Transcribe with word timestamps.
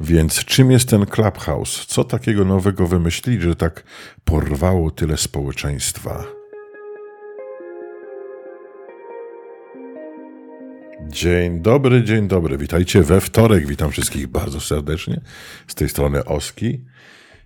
Więc 0.00 0.44
czym 0.44 0.70
jest 0.70 0.88
ten 0.88 1.06
Clubhouse? 1.06 1.86
Co 1.86 2.04
takiego 2.04 2.44
nowego 2.44 2.86
wymyślili, 2.86 3.42
że 3.42 3.56
tak 3.56 3.84
porwało 4.24 4.90
tyle 4.90 5.16
społeczeństwa? 5.16 6.24
Dzień 11.08 11.60
dobry, 11.60 12.04
dzień 12.04 12.28
dobry. 12.28 12.58
Witajcie 12.58 13.02
we 13.02 13.20
wtorek. 13.20 13.66
Witam 13.66 13.90
wszystkich 13.90 14.26
bardzo 14.26 14.60
serdecznie. 14.60 15.20
Z 15.66 15.74
tej 15.74 15.88
strony 15.88 16.24
Oski. 16.24 16.84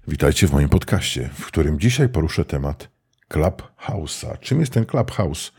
Witajcie 0.08 0.48
w 0.48 0.52
moim 0.52 0.68
podcaście, 0.68 1.30
w 1.34 1.46
którym 1.46 1.80
dzisiaj 1.80 2.08
poruszę 2.08 2.44
temat 2.44 2.88
Clubhouse'a. 3.30 4.38
Czym 4.40 4.60
jest 4.60 4.72
ten 4.72 4.86
Clubhouse? 4.86 5.52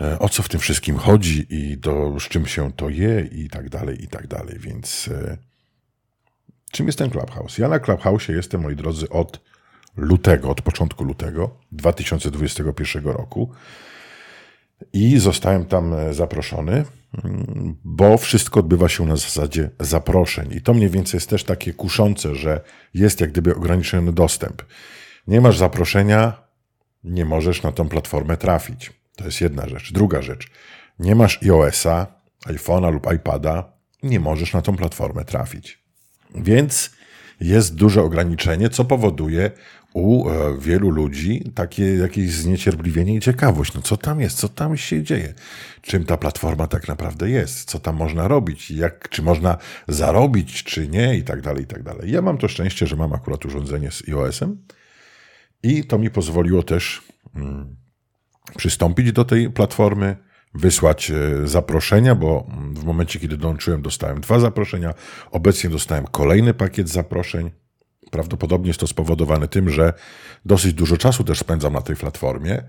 E, 0.00 0.18
o 0.18 0.28
co 0.28 0.42
w 0.42 0.48
tym 0.48 0.60
wszystkim 0.60 0.96
chodzi 0.96 1.46
i 1.50 1.78
do, 1.78 2.16
z 2.20 2.22
czym 2.22 2.46
się 2.46 2.72
to 2.72 2.88
je 2.88 3.28
i 3.32 3.48
tak 3.48 3.68
dalej, 3.68 4.04
i 4.04 4.08
tak 4.08 4.26
dalej. 4.26 4.58
Więc 4.58 5.08
e, 5.08 5.51
czym 6.72 6.86
jest 6.86 6.98
ten 6.98 7.10
Clubhouse? 7.10 7.58
Ja 7.58 7.68
na 7.68 7.78
Clubhouse 7.78 8.28
jestem, 8.28 8.60
moi 8.60 8.76
drodzy, 8.76 9.08
od 9.08 9.40
lutego, 9.96 10.50
od 10.50 10.62
początku 10.62 11.04
lutego 11.04 11.50
2021 11.72 13.04
roku 13.04 13.50
i 14.92 15.18
zostałem 15.18 15.64
tam 15.64 15.94
e, 15.94 16.14
zaproszony, 16.14 16.84
mm, 17.24 17.76
bo 17.84 18.18
wszystko 18.18 18.60
odbywa 18.60 18.88
się 18.88 19.06
na 19.06 19.16
zasadzie 19.16 19.70
zaproszeń. 19.80 20.52
I 20.52 20.60
to 20.60 20.74
mniej 20.74 20.90
więcej 20.90 21.16
jest 21.16 21.30
też 21.30 21.44
takie 21.44 21.72
kuszące, 21.74 22.34
że 22.34 22.60
jest 22.94 23.20
jak 23.20 23.32
gdyby 23.32 23.56
ograniczony 23.56 24.12
dostęp. 24.12 24.62
Nie 25.26 25.40
masz 25.40 25.58
zaproszenia, 25.58 26.42
nie 27.04 27.24
możesz 27.24 27.62
na 27.62 27.72
tą 27.72 27.88
platformę 27.88 28.36
trafić. 28.36 28.92
To 29.16 29.24
jest 29.24 29.40
jedna 29.40 29.68
rzecz. 29.68 29.92
Druga 29.92 30.22
rzecz. 30.22 30.50
Nie 30.98 31.14
masz 31.14 31.42
iOS-a, 31.42 32.06
iPhone'a 32.46 32.92
lub 32.92 33.12
iPada, 33.12 33.72
nie 34.02 34.20
możesz 34.20 34.52
na 34.52 34.62
tą 34.62 34.76
platformę 34.76 35.24
trafić. 35.24 35.81
Więc 36.34 36.90
jest 37.40 37.74
duże 37.74 38.02
ograniczenie, 38.02 38.70
co 38.70 38.84
powoduje 38.84 39.50
u 39.94 40.28
e, 40.28 40.58
wielu 40.58 40.90
ludzi 40.90 41.50
takie 41.54 41.96
jakieś 41.96 42.30
zniecierpliwienie 42.30 43.14
i 43.14 43.20
ciekawość. 43.20 43.74
No 43.74 43.82
co 43.82 43.96
tam 43.96 44.20
jest, 44.20 44.38
co 44.38 44.48
tam 44.48 44.76
się 44.76 45.02
dzieje? 45.02 45.34
Czym 45.82 46.04
ta 46.04 46.16
platforma 46.16 46.66
tak 46.66 46.88
naprawdę 46.88 47.30
jest? 47.30 47.70
Co 47.70 47.78
tam 47.78 47.96
można 47.96 48.28
robić? 48.28 48.70
Jak, 48.70 49.08
czy 49.08 49.22
można 49.22 49.56
zarobić, 49.88 50.64
czy 50.64 50.88
nie? 50.88 51.16
I 51.16 51.22
tak 51.22 51.40
dalej, 51.40 51.64
i 51.64 51.66
tak 51.66 51.82
dalej. 51.82 52.10
Ja 52.10 52.22
mam 52.22 52.38
to 52.38 52.48
szczęście, 52.48 52.86
że 52.86 52.96
mam 52.96 53.12
akurat 53.12 53.44
urządzenie 53.44 53.90
z 53.90 54.08
iOS-em 54.08 54.56
i 55.62 55.84
to 55.84 55.98
mi 55.98 56.10
pozwoliło 56.10 56.62
też 56.62 57.02
mm, 57.34 57.76
przystąpić 58.56 59.12
do 59.12 59.24
tej 59.24 59.50
platformy, 59.50 60.16
wysłać 60.54 61.10
e, 61.10 61.46
zaproszenia, 61.46 62.14
bo 62.14 62.46
w 62.74 62.84
momencie, 62.84 63.20
kiedy 63.20 63.36
dołączyłem, 63.36 63.82
dostałem 63.82 64.20
dwa 64.20 64.40
zaproszenia. 64.40 64.94
Obecnie 65.30 65.70
dostałem 65.70 66.06
kolejny 66.06 66.54
pakiet 66.54 66.88
zaproszeń. 66.88 67.50
Prawdopodobnie 68.10 68.68
jest 68.68 68.80
to 68.80 68.86
spowodowane 68.86 69.48
tym, 69.48 69.70
że 69.70 69.92
dosyć 70.44 70.72
dużo 70.72 70.96
czasu 70.96 71.24
też 71.24 71.38
spędzam 71.38 71.72
na 71.72 71.80
tej 71.80 71.96
platformie. 71.96 72.62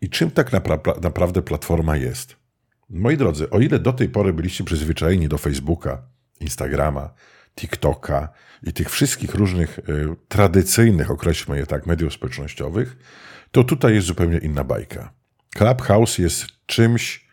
I 0.00 0.10
czym 0.10 0.30
tak 0.30 0.52
napra- 0.52 1.02
naprawdę 1.02 1.42
platforma 1.42 1.96
jest? 1.96 2.36
Moi 2.90 3.16
drodzy, 3.16 3.50
o 3.50 3.60
ile 3.60 3.78
do 3.78 3.92
tej 3.92 4.08
pory 4.08 4.32
byliście 4.32 4.64
przyzwyczajeni 4.64 5.28
do 5.28 5.38
Facebooka, 5.38 6.02
Instagrama, 6.40 7.14
TikToka 7.56 8.28
i 8.62 8.72
tych 8.72 8.90
wszystkich 8.90 9.34
różnych 9.34 9.78
y, 9.78 9.82
tradycyjnych, 10.28 11.10
określmy 11.10 11.58
je 11.58 11.66
tak, 11.66 11.86
mediów 11.86 12.12
społecznościowych, 12.12 12.96
to 13.50 13.64
tutaj 13.64 13.94
jest 13.94 14.06
zupełnie 14.06 14.38
inna 14.38 14.64
bajka. 14.64 15.12
Clubhouse 15.54 16.18
jest 16.18 16.46
czymś, 16.66 17.26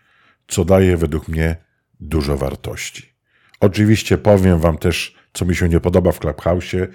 co 0.48 0.66
daje 0.66 0.98
według 0.98 1.28
mnie 1.28 1.56
dużo 2.00 2.38
wartości. 2.38 3.14
Oczywiście 3.60 4.18
powiem 4.18 4.60
Wam 4.60 4.78
też, 4.78 5.16
co 5.34 5.46
mi 5.46 5.56
się 5.56 5.70
nie 5.70 5.80
podoba 5.80 6.12
w 6.12 6.20
Clubhouse 6.20 6.74
yy, 6.74 6.90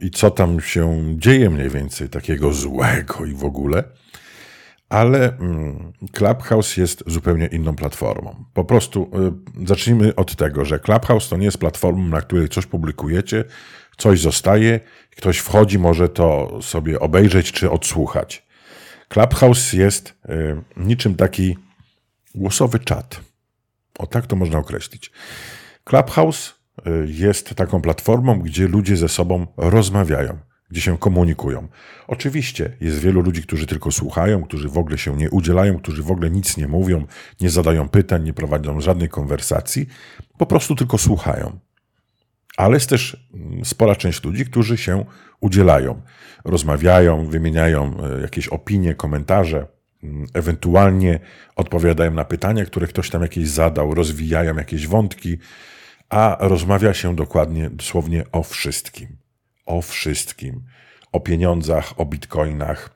i 0.00 0.10
co 0.10 0.30
tam 0.30 0.60
się 0.60 1.14
dzieje 1.18 1.50
mniej 1.50 1.70
więcej 1.70 2.08
takiego 2.08 2.52
złego 2.52 3.24
i 3.24 3.34
w 3.34 3.44
ogóle. 3.44 3.84
Ale 4.88 5.38
mm, 5.38 5.92
Clubhouse 6.12 6.76
jest 6.76 7.04
zupełnie 7.06 7.46
inną 7.46 7.76
platformą. 7.76 8.44
Po 8.54 8.64
prostu 8.64 9.10
yy, 9.58 9.66
zacznijmy 9.66 10.14
od 10.14 10.36
tego, 10.36 10.64
że 10.64 10.78
Clubhouse 10.78 11.28
to 11.28 11.36
nie 11.36 11.44
jest 11.44 11.58
platformą, 11.58 12.08
na 12.08 12.20
której 12.20 12.48
coś 12.48 12.66
publikujecie, 12.66 13.44
coś 13.96 14.20
zostaje, 14.20 14.80
ktoś 15.16 15.38
wchodzi, 15.38 15.78
może 15.78 16.08
to 16.08 16.58
sobie 16.62 17.00
obejrzeć 17.00 17.52
czy 17.52 17.70
odsłuchać. 17.70 18.49
Clubhouse 19.10 19.72
jest 19.72 20.08
y, 20.08 20.62
niczym 20.76 21.14
taki 21.14 21.56
głosowy 22.34 22.78
czat. 22.78 23.20
O 23.98 24.06
tak 24.06 24.26
to 24.26 24.36
można 24.36 24.58
określić. 24.58 25.10
Clubhouse 25.84 26.54
y, 26.78 27.06
jest 27.08 27.54
taką 27.54 27.82
platformą, 27.82 28.40
gdzie 28.40 28.68
ludzie 28.68 28.96
ze 28.96 29.08
sobą 29.08 29.46
rozmawiają, 29.56 30.38
gdzie 30.70 30.80
się 30.80 30.98
komunikują. 30.98 31.68
Oczywiście 32.06 32.76
jest 32.80 32.98
wielu 32.98 33.20
ludzi, 33.20 33.42
którzy 33.42 33.66
tylko 33.66 33.90
słuchają, 33.90 34.42
którzy 34.42 34.68
w 34.68 34.78
ogóle 34.78 34.98
się 34.98 35.16
nie 35.16 35.30
udzielają, 35.30 35.78
którzy 35.78 36.02
w 36.02 36.10
ogóle 36.10 36.30
nic 36.30 36.56
nie 36.56 36.68
mówią, 36.68 37.06
nie 37.40 37.50
zadają 37.50 37.88
pytań, 37.88 38.24
nie 38.24 38.32
prowadzą 38.32 38.80
żadnej 38.80 39.08
konwersacji, 39.08 39.86
po 40.38 40.46
prostu 40.46 40.74
tylko 40.74 40.98
słuchają 40.98 41.58
ale 42.56 42.74
jest 42.74 42.90
też 42.90 43.16
mm, 43.34 43.64
spora 43.64 43.96
część 43.96 44.24
ludzi, 44.24 44.44
którzy 44.44 44.78
się 44.78 45.04
udzielają, 45.40 46.02
rozmawiają, 46.44 47.26
wymieniają 47.26 47.96
e, 48.02 48.20
jakieś 48.20 48.48
opinie, 48.48 48.94
komentarze, 48.94 49.66
mm, 50.02 50.26
ewentualnie 50.34 51.20
odpowiadają 51.56 52.10
na 52.10 52.24
pytania, 52.24 52.64
które 52.64 52.86
ktoś 52.86 53.10
tam 53.10 53.22
jakieś 53.22 53.48
zadał, 53.48 53.94
rozwijają 53.94 54.56
jakieś 54.56 54.86
wątki, 54.86 55.38
a 56.08 56.36
rozmawia 56.40 56.94
się 56.94 57.16
dokładnie, 57.16 57.70
dosłownie 57.70 58.24
o 58.32 58.42
wszystkim. 58.42 59.16
O 59.66 59.82
wszystkim. 59.82 60.62
O 61.12 61.20
pieniądzach, 61.20 62.00
o 62.00 62.06
bitcoinach, 62.06 62.94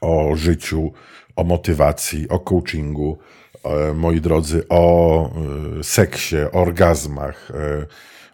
o 0.00 0.36
życiu, 0.36 0.92
o 1.36 1.44
motywacji, 1.44 2.28
o 2.28 2.38
coachingu, 2.38 3.18
e, 3.64 3.92
moi 3.92 4.20
drodzy, 4.20 4.68
o 4.68 5.30
e, 5.78 5.84
seksie, 5.84 6.36
orgazmach, 6.52 7.52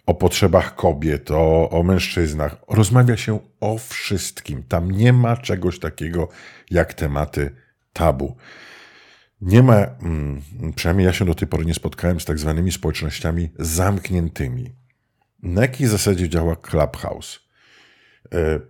o 0.06 0.14
potrzebach 0.14 0.74
kobiet, 0.74 1.30
o, 1.30 1.70
o 1.70 1.82
mężczyznach. 1.82 2.56
Rozmawia 2.68 3.16
się 3.16 3.40
o 3.60 3.78
wszystkim. 3.78 4.62
Tam 4.62 4.90
nie 4.90 5.12
ma 5.12 5.36
czegoś 5.36 5.78
takiego 5.78 6.28
jak 6.70 6.94
tematy 6.94 7.50
tabu. 7.92 8.36
Nie 9.40 9.62
ma, 9.62 9.74
mm, 9.76 10.42
przynajmniej 10.76 11.06
ja 11.06 11.12
się 11.12 11.24
do 11.24 11.34
tej 11.34 11.48
pory 11.48 11.64
nie 11.64 11.74
spotkałem 11.74 12.20
z 12.20 12.24
tak 12.24 12.38
zwanymi 12.38 12.72
społecznościami 12.72 13.50
zamkniętymi. 13.58 14.72
Na 15.42 15.62
jakiej 15.62 15.86
zasadzie 15.86 16.28
działa 16.28 16.56
Clubhouse? 16.56 17.40
E, 18.34 18.60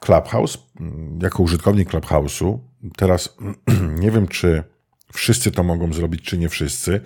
Clubhouse, 0.00 0.58
mm, 0.80 1.18
jako 1.22 1.42
użytkownik 1.42 1.90
Clubhouse'u, 1.90 2.58
teraz 2.96 3.36
nie 4.02 4.10
wiem, 4.10 4.28
czy 4.28 4.64
wszyscy 5.12 5.52
to 5.52 5.62
mogą 5.62 5.92
zrobić, 5.92 6.22
czy 6.22 6.38
nie 6.38 6.48
wszyscy. 6.48 7.00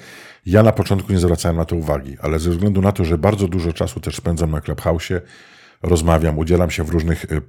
Ja 0.46 0.62
na 0.62 0.72
początku 0.72 1.12
nie 1.12 1.18
zwracałem 1.18 1.56
na 1.56 1.64
to 1.64 1.76
uwagi, 1.76 2.16
ale 2.20 2.38
ze 2.38 2.50
względu 2.50 2.82
na 2.82 2.92
to, 2.92 3.04
że 3.04 3.18
bardzo 3.18 3.48
dużo 3.48 3.72
czasu 3.72 4.00
też 4.00 4.16
spędzam 4.16 4.50
na 4.50 4.60
Clubhouse, 4.60 5.12
rozmawiam, 5.82 6.38
udzielam 6.38 6.70
się 6.70 6.84
w 6.84 6.90
różnych 6.90 7.24
y, 7.24 7.42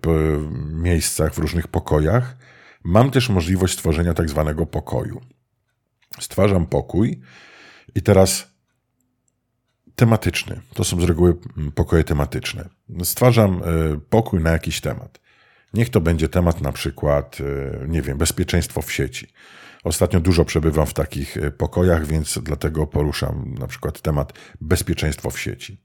miejscach, 0.74 1.34
w 1.34 1.38
różnych 1.38 1.68
pokojach, 1.68 2.38
mam 2.84 3.12
też 3.12 3.30
możliwość 3.30 3.74
stworzenia 3.74 4.14
tak 4.14 4.30
zwanego 4.30 4.66
pokoju. 4.66 5.22
Stwarzam 6.20 6.66
pokój 6.66 7.22
i 7.96 8.02
teraz 8.02 8.48
tematyczny. 9.96 10.62
To 10.74 10.84
są 10.84 11.02
z 11.02 11.04
reguły 11.04 11.38
mm, 11.58 11.72
pokoje 11.72 12.04
tematyczne. 12.04 12.70
Stwarzam 13.04 13.64
y, 13.64 14.00
pokój 14.10 14.42
na 14.42 14.52
jakiś 14.52 14.82
temat. 14.82 15.20
Niech 15.74 15.90
to 15.90 16.02
będzie 16.02 16.30
temat 16.30 16.62
na 16.62 16.72
przykład, 16.72 17.40
y, 17.40 17.86
nie 17.88 18.02
wiem, 18.02 18.18
bezpieczeństwo 18.18 18.82
w 18.82 18.92
sieci 18.92 19.28
Ostatnio 19.84 20.20
dużo 20.20 20.46
przebywam 20.46 20.86
w 20.86 20.94
takich 20.94 21.38
e, 21.38 21.52
pokojach, 21.52 22.06
więc 22.08 22.40
dlatego 22.44 22.88
poruszam 22.88 23.56
na 23.60 23.68
przykład 23.68 24.02
temat 24.02 24.34
bezpieczeństwa 24.62 25.30
w 25.30 25.40
sieci. 25.40 25.78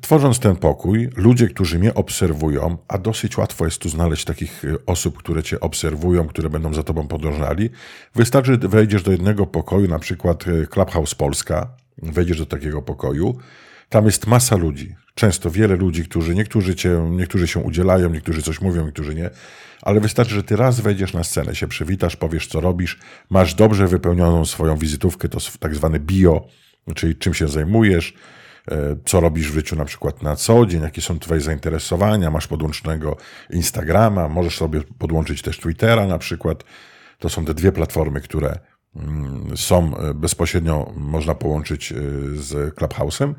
Tworząc 0.00 0.38
ten 0.38 0.56
pokój, 0.56 1.10
ludzie, 1.16 1.48
którzy 1.48 1.78
mnie 1.78 1.94
obserwują, 1.94 2.78
a 2.88 2.98
dosyć 2.98 3.38
łatwo 3.38 3.64
jest 3.64 3.78
tu 3.78 3.88
znaleźć 3.88 4.24
takich 4.24 4.64
e, 4.64 4.76
osób, 4.86 5.18
które 5.18 5.42
cię 5.42 5.60
obserwują, 5.60 6.28
które 6.28 6.50
będą 6.50 6.74
za 6.74 6.82
tobą 6.82 7.08
podążali, 7.08 7.70
wystarczy 8.14 8.58
wejdziesz 8.58 9.02
do 9.02 9.12
jednego 9.12 9.46
pokoju, 9.46 9.88
na 9.88 9.98
przykład 9.98 10.44
e, 10.48 10.66
Clubhouse 10.66 11.14
Polska, 11.14 11.76
wejdziesz 12.02 12.38
do 12.38 12.46
takiego 12.46 12.82
pokoju, 12.82 13.38
tam 13.94 14.06
jest 14.06 14.26
masa 14.26 14.56
ludzi, 14.56 14.94
często 15.14 15.50
wiele 15.50 15.76
ludzi, 15.76 16.04
którzy 16.04 16.34
niektórzy, 16.34 16.74
cię, 16.74 17.08
niektórzy 17.10 17.48
się 17.48 17.60
udzielają, 17.60 18.10
niektórzy 18.10 18.42
coś 18.42 18.60
mówią, 18.60 18.84
niektórzy 18.84 19.14
nie, 19.14 19.30
ale 19.82 20.00
wystarczy, 20.00 20.34
że 20.34 20.42
ty 20.42 20.56
raz 20.56 20.80
wejdziesz 20.80 21.12
na 21.12 21.24
scenę, 21.24 21.54
się 21.54 21.68
przywitasz, 21.68 22.16
powiesz, 22.16 22.46
co 22.46 22.60
robisz, 22.60 22.98
masz 23.30 23.54
dobrze 23.54 23.86
wypełnioną 23.86 24.44
swoją 24.44 24.76
wizytówkę, 24.76 25.28
to 25.28 25.38
tak 25.60 25.74
zwane 25.74 26.00
bio, 26.00 26.46
czyli 26.94 27.16
czym 27.16 27.34
się 27.34 27.48
zajmujesz, 27.48 28.14
e, 28.70 28.96
co 29.04 29.20
robisz 29.20 29.50
w 29.50 29.54
życiu 29.54 29.76
na 29.76 29.84
przykład 29.84 30.22
na 30.22 30.36
co 30.36 30.66
dzień, 30.66 30.82
jakie 30.82 31.02
są 31.02 31.18
twoje 31.18 31.40
zainteresowania, 31.40 32.30
masz 32.30 32.46
podłącznego 32.46 33.16
Instagrama, 33.50 34.28
możesz 34.28 34.56
sobie 34.56 34.80
podłączyć 34.98 35.42
też 35.42 35.58
Twittera 35.58 36.06
na 36.06 36.18
przykład. 36.18 36.64
To 37.18 37.28
są 37.28 37.44
te 37.44 37.54
dwie 37.54 37.72
platformy, 37.72 38.20
które 38.20 38.58
mm, 38.96 39.56
są 39.56 39.96
e, 39.96 40.14
bezpośrednio, 40.14 40.92
można 40.96 41.34
połączyć 41.34 41.92
e, 41.92 41.96
z 42.34 42.74
Clubhouse'em 42.74 43.34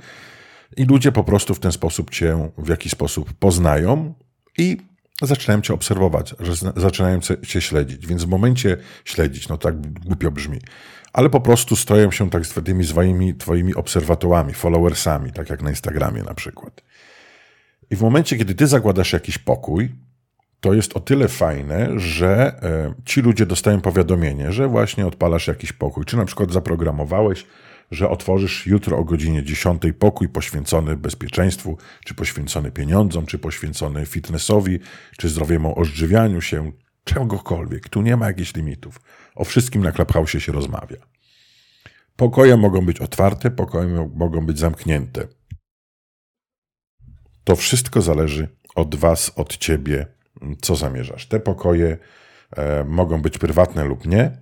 i 0.77 0.85
ludzie 0.85 1.12
po 1.12 1.23
prostu 1.23 1.56
w 1.56 1.59
ten 1.59 1.71
sposób 1.71 2.09
cię 2.09 2.50
w 2.57 2.69
jakiś 2.69 2.91
sposób 2.91 3.33
poznają 3.33 4.13
i 4.57 4.77
zaczynają 5.21 5.62
cię 5.62 5.73
obserwować, 5.73 6.35
zaczynają 6.75 7.19
cię 7.47 7.62
śledzić. 7.62 8.07
Więc 8.07 8.23
w 8.23 8.27
momencie 8.27 8.77
śledzić, 9.06 9.47
no 9.47 9.57
tak 9.57 9.81
głupio 10.00 10.31
brzmi, 10.31 10.59
ale 11.13 11.29
po 11.29 11.41
prostu 11.41 11.75
stoją 11.75 12.12
się 12.12 12.29
tak 12.29 12.45
z 12.45 12.53
tymi 12.53 12.85
swoimi 12.85 13.35
twoimi 13.35 13.75
obserwatorami, 13.75 14.53
followersami, 14.53 15.31
tak 15.31 15.50
jak 15.50 15.62
na 15.62 15.69
Instagramie 15.69 16.23
na 16.23 16.33
przykład. 16.33 16.81
I 17.89 17.95
w 17.95 18.01
momencie, 18.01 18.38
kiedy 18.38 18.56
ty 18.56 18.67
zakładasz 18.67 19.13
jakiś 19.13 19.38
pokój, 19.38 19.89
to 20.59 20.73
jest 20.73 20.97
o 20.97 21.00
tyle 21.00 21.27
fajne, 21.27 22.00
że 22.00 22.59
e, 22.63 22.94
ci 23.06 23.21
ludzie 23.21 23.45
dostają 23.45 23.81
powiadomienie, 23.81 24.51
że 24.51 24.67
właśnie 24.67 25.07
odpalasz 25.07 25.47
jakiś 25.47 25.73
pokój. 25.73 26.06
Czy 26.06 26.17
na 26.17 26.25
przykład 26.25 26.51
zaprogramowałeś, 26.51 27.45
że 27.91 28.09
otworzysz 28.09 28.67
jutro 28.67 28.97
o 28.97 29.03
godzinie 29.03 29.43
10 29.43 29.81
pokój 29.99 30.29
poświęcony 30.29 30.97
bezpieczeństwu, 30.97 31.77
czy 32.05 32.13
poświęcony 32.13 32.71
pieniądzom, 32.71 33.25
czy 33.25 33.39
poświęcony 33.39 34.05
fitnessowi, 34.05 34.79
czy 35.17 35.29
zdrowiemu 35.29 35.79
odżywianiu 35.79 36.41
się, 36.41 36.71
czegokolwiek. 37.03 37.89
Tu 37.89 38.01
nie 38.01 38.17
ma 38.17 38.27
jakichś 38.27 38.55
limitów. 38.55 39.01
O 39.35 39.43
wszystkim 39.43 39.83
na 39.83 39.91
Clubhouse 39.91 40.39
się 40.39 40.51
rozmawia. 40.51 40.97
Pokoje 42.15 42.57
mogą 42.57 42.85
być 42.85 42.99
otwarte, 42.99 43.51
pokoje 43.51 44.09
mogą 44.15 44.45
być 44.45 44.59
zamknięte. 44.59 45.27
To 47.43 47.55
wszystko 47.55 48.01
zależy 48.01 48.47
od 48.75 48.95
Was, 48.95 49.31
od 49.35 49.57
Ciebie, 49.57 50.07
co 50.61 50.75
zamierzasz. 50.75 51.27
Te 51.27 51.39
pokoje 51.39 51.97
e, 52.57 52.83
mogą 52.83 53.21
być 53.21 53.38
prywatne 53.38 53.83
lub 53.83 54.05
nie, 54.05 54.38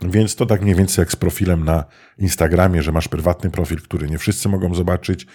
więc 0.00 0.36
to 0.36 0.46
tak 0.46 0.62
mniej 0.62 0.74
więcej 0.74 1.02
jak 1.02 1.12
z 1.12 1.16
profilem 1.16 1.64
na 1.64 1.84
Instagramie, 2.18 2.82
że 2.82 2.92
masz 2.92 3.08
prywatny 3.08 3.50
profil, 3.50 3.82
który 3.82 4.10
nie 4.10 4.18
wszyscy 4.18 4.48
mogą 4.48 4.74
zobaczyć 4.74 5.26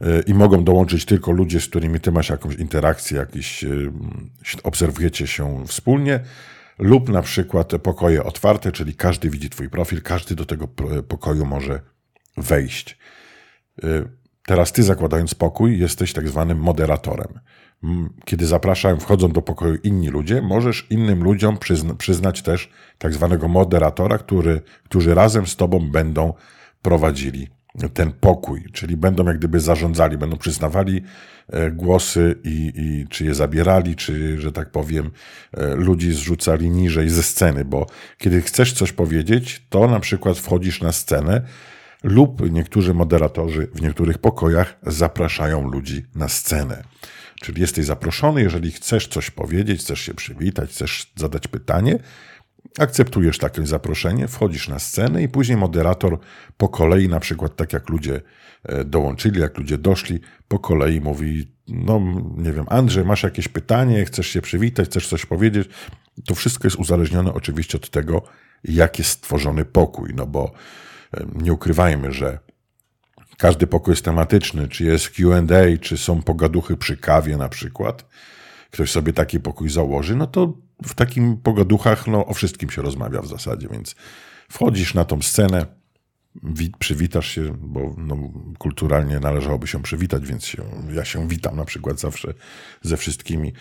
e, 0.00 0.20
i 0.20 0.34
mogą 0.34 0.64
dołączyć 0.64 1.04
tylko 1.04 1.32
ludzie, 1.32 1.60
z 1.60 1.68
którymi 1.68 2.00
ty 2.00 2.12
masz 2.12 2.28
jakąś 2.28 2.54
interakcję, 2.54 3.18
jakiś, 3.18 3.64
e, 3.64 3.68
obserwujecie 4.62 5.26
się 5.26 5.64
wspólnie, 5.66 6.20
lub 6.78 7.08
na 7.08 7.22
przykład 7.22 7.72
pokoje 7.82 8.24
otwarte, 8.24 8.72
czyli 8.72 8.94
każdy 8.94 9.30
widzi 9.30 9.50
twój 9.50 9.70
profil, 9.70 10.02
każdy 10.02 10.34
do 10.34 10.46
tego 10.46 10.68
pokoju 11.08 11.46
może 11.46 11.80
wejść. 12.36 12.98
Teraz 14.46 14.72
ty 14.72 14.82
zakładając 14.82 15.34
pokój, 15.34 15.78
jesteś 15.78 16.12
tak 16.12 16.28
zwanym 16.28 16.58
moderatorem. 16.58 17.40
Kiedy 18.24 18.46
zapraszają, 18.46 18.96
wchodzą 18.96 19.28
do 19.28 19.42
pokoju 19.42 19.78
inni 19.82 20.08
ludzie, 20.08 20.42
możesz 20.42 20.86
innym 20.90 21.24
ludziom 21.24 21.58
przyzna, 21.58 21.94
przyznać 21.94 22.42
też 22.42 22.70
tak 22.98 23.14
zwanego 23.14 23.48
moderatora, 23.48 24.18
który, 24.18 24.60
którzy 24.84 25.14
razem 25.14 25.46
z 25.46 25.56
tobą 25.56 25.90
będą 25.90 26.34
prowadzili 26.82 27.48
ten 27.94 28.12
pokój, 28.12 28.64
czyli 28.72 28.96
będą 28.96 29.26
jak 29.26 29.38
gdyby 29.38 29.60
zarządzali, 29.60 30.18
będą 30.18 30.36
przyznawali 30.36 31.02
e, 31.48 31.70
głosy 31.70 32.38
i, 32.44 32.72
i 32.76 33.08
czy 33.08 33.24
je 33.24 33.34
zabierali, 33.34 33.96
czy, 33.96 34.40
że 34.40 34.52
tak 34.52 34.70
powiem, 34.70 35.10
e, 35.52 35.74
ludzi 35.74 36.12
zrzucali 36.12 36.70
niżej 36.70 37.08
ze 37.08 37.22
sceny, 37.22 37.64
bo 37.64 37.86
kiedy 38.18 38.42
chcesz 38.42 38.72
coś 38.72 38.92
powiedzieć, 38.92 39.66
to 39.68 39.88
na 39.88 40.00
przykład 40.00 40.38
wchodzisz 40.38 40.80
na 40.80 40.92
scenę, 40.92 41.42
lub 42.02 42.50
niektórzy 42.50 42.94
moderatorzy 42.94 43.68
w 43.74 43.82
niektórych 43.82 44.18
pokojach 44.18 44.78
zapraszają 44.82 45.70
ludzi 45.70 46.04
na 46.14 46.28
scenę. 46.28 46.82
Czyli 47.42 47.60
jesteś 47.60 47.84
zaproszony, 47.84 48.42
jeżeli 48.42 48.70
chcesz 48.70 49.08
coś 49.08 49.30
powiedzieć, 49.30 49.80
chcesz 49.80 50.00
się 50.00 50.14
przywitać, 50.14 50.70
chcesz 50.70 51.12
zadać 51.16 51.48
pytanie, 51.48 51.98
akceptujesz 52.78 53.38
takie 53.38 53.66
zaproszenie, 53.66 54.28
wchodzisz 54.28 54.68
na 54.68 54.78
scenę 54.78 55.22
i 55.22 55.28
później 55.28 55.58
moderator 55.58 56.18
po 56.56 56.68
kolei, 56.68 57.08
na 57.08 57.20
przykład 57.20 57.56
tak 57.56 57.72
jak 57.72 57.88
ludzie 57.88 58.20
e, 58.64 58.84
dołączyli, 58.84 59.40
jak 59.40 59.58
ludzie 59.58 59.78
doszli, 59.78 60.20
po 60.48 60.58
kolei 60.58 61.00
mówi, 61.00 61.52
no 61.68 62.00
nie 62.36 62.52
wiem, 62.52 62.64
Andrzej, 62.68 63.04
masz 63.04 63.22
jakieś 63.22 63.48
pytanie, 63.48 64.04
chcesz 64.04 64.26
się 64.26 64.42
przywitać, 64.42 64.88
chcesz 64.88 65.08
coś 65.08 65.26
powiedzieć. 65.26 65.68
To 66.26 66.34
wszystko 66.34 66.66
jest 66.66 66.76
uzależnione 66.76 67.34
oczywiście 67.34 67.78
od 67.78 67.90
tego, 67.90 68.22
jak 68.64 68.98
jest 68.98 69.10
stworzony 69.10 69.64
pokój, 69.64 70.10
no 70.14 70.26
bo 70.26 70.52
nie 71.34 71.52
ukrywajmy, 71.52 72.12
że 72.12 72.38
każdy 73.42 73.66
pokój 73.66 73.92
jest 73.92 74.04
tematyczny, 74.04 74.68
czy 74.68 74.84
jest 74.84 75.10
QA, 75.10 75.42
czy 75.80 75.98
są 75.98 76.22
pogaduchy 76.22 76.76
przy 76.76 76.96
kawie 76.96 77.36
na 77.36 77.48
przykład. 77.48 78.04
Ktoś 78.70 78.90
sobie 78.90 79.12
taki 79.12 79.40
pokój 79.40 79.70
założy, 79.70 80.16
no 80.16 80.26
to 80.26 80.52
w 80.82 80.94
takim 80.94 81.36
pogaduchach 81.36 82.06
no, 82.06 82.26
o 82.26 82.34
wszystkim 82.34 82.70
się 82.70 82.82
rozmawia 82.82 83.22
w 83.22 83.26
zasadzie, 83.26 83.68
więc 83.68 83.94
wchodzisz 84.48 84.94
na 84.94 85.04
tą 85.04 85.22
scenę, 85.22 85.66
przywitasz 86.78 87.28
się, 87.28 87.56
bo 87.60 87.94
no, 87.98 88.16
kulturalnie 88.58 89.20
należałoby 89.20 89.66
się 89.66 89.82
przywitać, 89.82 90.26
więc 90.26 90.44
się, 90.44 90.62
ja 90.92 91.04
się 91.04 91.28
witam 91.28 91.56
na 91.56 91.64
przykład 91.64 92.00
zawsze 92.00 92.34
ze 92.82 92.96
wszystkimi. 92.96 93.52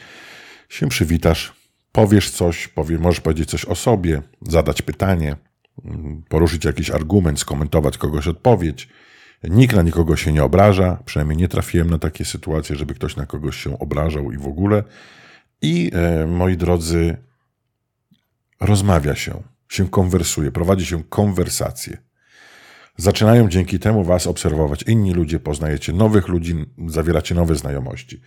Się 0.69 0.89
przywitasz, 0.89 1.53
powiesz 1.91 2.29
coś, 2.29 2.67
powie, 2.67 2.97
możesz 2.99 3.21
powiedzieć 3.21 3.49
coś 3.49 3.65
o 3.65 3.75
sobie, 3.75 4.21
zadać 4.41 4.81
pytanie, 4.81 5.35
poruszyć 6.29 6.65
jakiś 6.65 6.91
argument, 6.91 7.39
skomentować 7.39 7.97
kogoś 7.97 8.27
odpowiedź. 8.27 8.89
Nikt 9.43 9.75
na 9.75 9.81
nikogo 9.81 10.15
się 10.15 10.31
nie 10.31 10.43
obraża, 10.43 11.03
przynajmniej 11.05 11.37
nie 11.37 11.47
trafiłem 11.47 11.89
na 11.89 11.97
takie 11.97 12.25
sytuacje, 12.25 12.75
żeby 12.75 12.93
ktoś 12.93 13.15
na 13.15 13.25
kogoś 13.25 13.63
się 13.63 13.79
obrażał 13.79 14.31
i 14.31 14.37
w 14.37 14.47
ogóle. 14.47 14.83
I 15.61 15.91
e, 15.93 16.27
moi 16.27 16.57
drodzy, 16.57 17.17
rozmawia 18.59 19.15
się, 19.15 19.43
się 19.69 19.89
konwersuje, 19.89 20.51
prowadzi 20.51 20.85
się 20.85 21.03
konwersacje. 21.03 21.97
Zaczynają 22.97 23.49
dzięki 23.49 23.79
temu 23.79 24.03
Was 24.03 24.27
obserwować 24.27 24.83
inni 24.83 25.13
ludzie, 25.13 25.39
poznajecie 25.39 25.93
nowych 25.93 26.27
ludzi, 26.27 26.65
zawieracie 26.87 27.35
nowe 27.35 27.55
znajomości. 27.55 28.21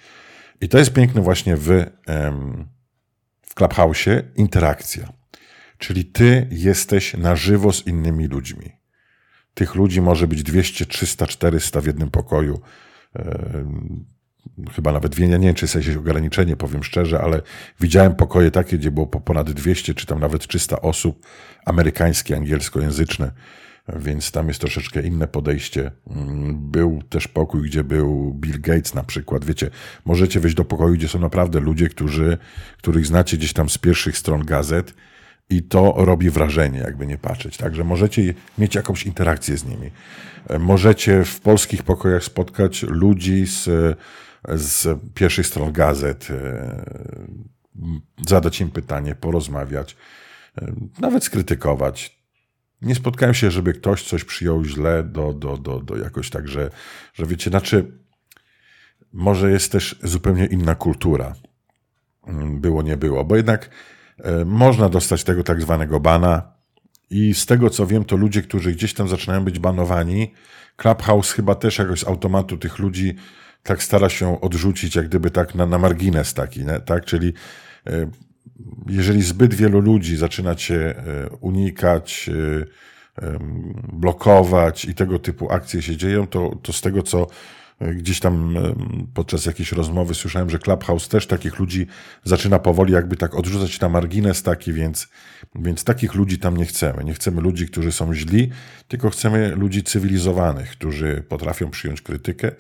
I 0.61 0.69
to 0.69 0.79
jest 0.79 0.93
piękne 0.93 1.23
właśnie 1.23 1.57
w, 1.57 1.69
w 3.43 3.55
Clubhouse'ie, 3.55 4.23
interakcja. 4.37 5.13
Czyli 5.79 6.05
ty 6.05 6.49
jesteś 6.51 7.15
na 7.15 7.37
żywo 7.37 7.73
z 7.73 7.87
innymi 7.87 8.27
ludźmi. 8.27 8.84
Tych 9.55 9.75
ludzi 9.75 10.01
może 10.01 10.29
być 10.29 10.43
200, 10.43 10.87
300, 10.87 11.27
400 11.27 11.81
w 11.81 11.87
jednym 11.87 12.11
pokoju. 12.11 12.61
Chyba 14.73 14.93
nawet 14.93 15.13
dwie, 15.13 15.29
nie 15.29 15.39
wiem, 15.39 15.55
czy 15.55 15.65
jest 15.65 15.75
jakieś 15.75 15.97
ograniczenie, 15.97 16.57
powiem 16.57 16.85
szczerze, 16.85 17.21
ale 17.21 17.43
widziałem 17.81 18.15
pokoje 18.15 18.51
takie, 18.51 18.79
gdzie 18.79 18.91
było 18.91 19.07
po 19.07 19.21
ponad 19.21 19.51
200, 19.51 19.95
czy 19.95 20.07
tam 20.07 20.21
nawet 20.21 20.47
300 20.47 20.81
osób, 20.81 21.27
amerykańskie, 21.65 22.37
angielskojęzyczne, 22.37 23.33
więc 23.89 24.31
tam 24.31 24.49
jest 24.49 24.61
troszeczkę 24.61 25.03
inne 25.03 25.29
podejście. 25.29 25.91
Mm, 26.11 26.71
był 26.71 27.03
też 27.09 27.29
pokój, 27.29 27.63
gdzie 27.63 27.85
był 27.85 28.35
Bill 28.35 28.61
Gates 28.61 28.95
na 28.95 29.03
przykład. 29.03 29.45
Wiecie, 29.45 29.71
możecie 30.05 30.41
wejść 30.41 30.57
do 30.57 30.65
pokoju, 30.65 30.95
gdzie 30.95 31.09
są 31.09 31.19
naprawdę 31.19 31.61
ludzie, 31.61 31.89
którzy, 31.89 32.39
których 32.79 33.07
znacie 33.07 33.37
gdzieś 33.37 33.53
tam 33.53 33.69
z 33.69 33.79
pierwszych 33.79 34.19
stron 34.19 34.45
gazet, 34.45 34.95
i 35.51 35.63
to 35.63 35.95
robi 35.97 36.31
wrażenie, 36.31 36.79
jakby 36.79 37.07
nie 37.07 37.19
patrzeć. 37.19 37.57
Także 37.57 37.85
możecie 37.85 38.35
mieć 38.59 38.75
jakąś 38.75 39.07
interakcję 39.07 39.57
z 39.57 39.65
nimi. 39.65 39.91
Możecie 40.59 41.25
w 41.25 41.41
polskich 41.41 41.83
pokojach 41.83 42.25
spotkać 42.25 42.83
ludzi 42.83 43.47
z, 43.47 43.65
z 44.49 45.01
pierwszych 45.15 45.47
stron 45.47 45.73
gazet, 45.73 46.29
e, 46.31 46.85
zadać 48.27 48.61
im 48.61 48.71
pytanie, 48.71 49.15
porozmawiać, 49.15 49.97
e, 50.59 50.73
nawet 50.99 51.25
skrytykować. 51.25 52.25
Nie 52.83 52.95
spotkałem 52.95 53.35
się, 53.35 53.51
żeby 53.51 53.73
ktoś 53.73 54.03
coś 54.03 54.25
przyjął 54.25 54.65
źle 54.65 55.05
do, 55.05 55.33
do, 55.33 55.57
do, 55.57 55.81
do 55.81 55.97
jakoś 55.97 56.31
tak, 56.31 56.49
że, 56.49 56.71
że 57.15 57.27
wiecie, 57.27 57.51
znaczy, 57.51 57.99
może 59.13 59.51
jest 59.51 59.73
też 59.73 59.99
zupełnie 60.03 60.47
inna 60.47 60.75
kultura. 60.75 61.35
Było, 62.61 62.83
nie 62.83 62.97
było, 62.97 63.25
bo 63.25 63.37
jednak 63.37 63.71
E, 63.71 63.73
można 64.47 64.89
dostać 64.89 65.25
tego 65.25 65.43
tak 65.43 65.63
zwanego 65.63 66.01
bana. 66.01 66.43
I 67.11 67.35
z 67.35 67.47
tego 67.47 67.71
co 67.71 67.87
wiem, 67.87 68.05
to 68.05 68.17
ludzie, 68.17 68.43
którzy 68.43 68.73
gdzieś 68.73 68.95
tam 68.95 69.09
zaczynają 69.09 69.45
być 69.45 69.59
banowani, 69.59 70.33
Clubhouse 70.77 71.33
chyba 71.33 71.55
też 71.55 71.79
jakoś 71.79 72.01
z 72.01 72.07
automatu 72.07 72.57
tych 72.57 72.79
ludzi 72.79 73.15
tak 73.63 73.83
stara 73.83 74.09
się 74.09 74.41
odrzucić, 74.41 74.97
jak 74.97 75.09
gdyby 75.09 75.31
tak 75.31 75.55
na, 75.55 75.67
na 75.67 75.79
margines 75.79 76.35
taki, 76.35 76.65
nie? 76.65 76.81
tak? 76.81 77.05
Czyli 77.05 77.33
e, 77.87 78.11
jeżeli 78.89 79.23
zbyt 79.23 79.55
wielu 79.55 79.81
ludzi 79.81 80.17
zaczyna 80.17 80.55
cię 80.55 80.99
e, 80.99 81.29
unikać, 81.41 82.31
blokować 83.93 84.85
i 84.85 84.95
tego 84.95 85.19
typu 85.19 85.53
akcje 85.53 85.83
się 85.83 85.97
dzieją, 85.97 86.27
to, 86.27 86.59
to 86.63 86.73
z 86.73 86.81
tego 86.81 87.03
co 87.03 87.27
Gdzieś 87.81 88.21
tam 88.21 88.57
podczas 89.15 89.47
jakiejś 89.47 89.73
rozmowy 89.73 90.15
słyszałem, 90.15 90.51
że 90.51 90.59
Clubhouse 90.59 91.09
też 91.09 91.27
takich 91.27 91.59
ludzi 91.59 91.87
zaczyna 92.25 92.59
powoli 92.59 92.93
jakby 92.93 93.17
tak 93.17 93.35
odrzucać 93.35 93.81
na 93.81 93.89
margines 93.89 94.43
taki, 94.43 94.73
więc, 94.73 95.09
więc 95.55 95.85
takich 95.85 96.15
ludzi 96.15 96.39
tam 96.39 96.57
nie 96.57 96.67
chcemy. 96.67 97.05
Nie 97.05 97.15
chcemy 97.15 97.41
ludzi, 97.41 97.67
którzy 97.67 97.93
są 97.93 98.15
źli, 98.15 98.51
tylko 98.89 99.11
chcemy 99.11 99.55
ludzi 99.57 99.83
cywilizowanych, 99.83 100.71
którzy 100.71 101.25
potrafią 101.29 101.71
przyjąć 101.71 102.03
krytykę, 102.03 102.53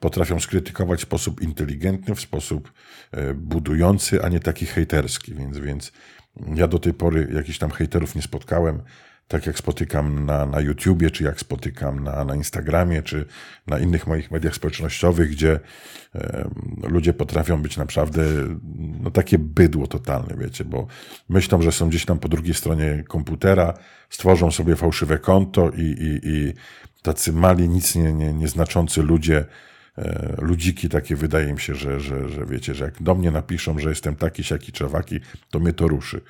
potrafią 0.00 0.40
skrytykować 0.40 1.00
w 1.00 1.02
sposób 1.02 1.42
inteligentny, 1.42 2.14
w 2.14 2.20
sposób 2.20 2.72
e, 3.10 3.34
budujący, 3.34 4.22
a 4.24 4.28
nie 4.28 4.40
taki 4.40 4.66
hejterski. 4.66 5.34
Więc, 5.34 5.58
więc 5.58 5.92
ja 6.54 6.68
do 6.68 6.78
tej 6.78 6.94
pory 6.94 7.28
jakichś 7.34 7.58
tam 7.58 7.70
hejterów 7.70 8.14
nie 8.14 8.22
spotkałem 8.22 8.82
tak 9.32 9.46
jak 9.46 9.58
spotykam 9.58 10.26
na, 10.26 10.46
na 10.46 10.60
YouTubie, 10.60 11.10
czy 11.10 11.24
jak 11.24 11.40
spotykam 11.40 12.04
na, 12.04 12.24
na 12.24 12.34
Instagramie, 12.36 13.02
czy 13.02 13.26
na 13.66 13.78
innych 13.78 14.06
moich 14.06 14.30
mediach 14.30 14.54
społecznościowych, 14.54 15.30
gdzie 15.30 15.60
e, 16.14 16.48
ludzie 16.82 17.12
potrafią 17.12 17.62
być 17.62 17.76
naprawdę 17.76 18.24
no, 19.00 19.10
takie 19.10 19.38
bydło 19.38 19.86
totalne, 19.86 20.36
wiecie, 20.38 20.64
bo 20.64 20.86
myślą, 21.28 21.62
że 21.62 21.72
są 21.72 21.88
gdzieś 21.88 22.04
tam 22.04 22.18
po 22.18 22.28
drugiej 22.28 22.54
stronie 22.54 23.04
komputera, 23.08 23.74
stworzą 24.10 24.50
sobie 24.50 24.76
fałszywe 24.76 25.18
konto 25.18 25.70
i, 25.70 25.82
i, 25.82 26.28
i 26.28 26.52
tacy 27.02 27.32
mali, 27.32 27.68
nic 27.68 27.94
nie, 27.94 28.12
nie, 28.12 28.32
nieznaczący 28.32 29.02
ludzie, 29.02 29.44
e, 29.98 30.36
ludziki 30.38 30.88
takie 30.88 31.16
wydaje 31.16 31.52
mi 31.52 31.60
się, 31.60 31.74
że, 31.74 32.00
że, 32.00 32.28
że 32.28 32.46
wiecie, 32.46 32.74
że 32.74 32.84
jak 32.84 33.02
do 33.02 33.14
mnie 33.14 33.30
napiszą, 33.30 33.78
że 33.78 33.88
jestem 33.88 34.16
taki, 34.16 34.44
siaki, 34.44 34.72
czawaki, 34.72 35.20
to 35.50 35.60
mnie 35.60 35.72
to 35.72 35.88
ruszy. 35.88 36.20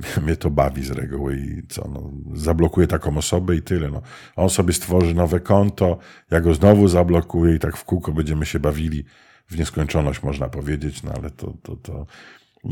mnie 0.22 0.36
to 0.36 0.50
bawi 0.50 0.84
z 0.84 0.90
reguły 0.90 1.36
i 1.36 1.66
co, 1.68 1.88
no, 1.88 2.12
zablokuję 2.34 2.86
taką 2.86 3.16
osobę 3.16 3.56
i 3.56 3.62
tyle. 3.62 3.90
No. 3.90 4.02
On 4.36 4.50
sobie 4.50 4.72
stworzy 4.72 5.14
nowe 5.14 5.40
konto, 5.40 5.98
ja 6.30 6.40
go 6.40 6.54
znowu 6.54 6.88
zablokuję 6.88 7.54
i 7.54 7.58
tak 7.58 7.76
w 7.76 7.84
kółko 7.84 8.12
będziemy 8.12 8.46
się 8.46 8.60
bawili 8.60 9.04
w 9.48 9.58
nieskończoność, 9.58 10.22
można 10.22 10.48
powiedzieć, 10.48 11.02
no 11.02 11.12
ale 11.12 11.30
to, 11.30 11.54
to, 11.62 11.76
to 11.76 12.06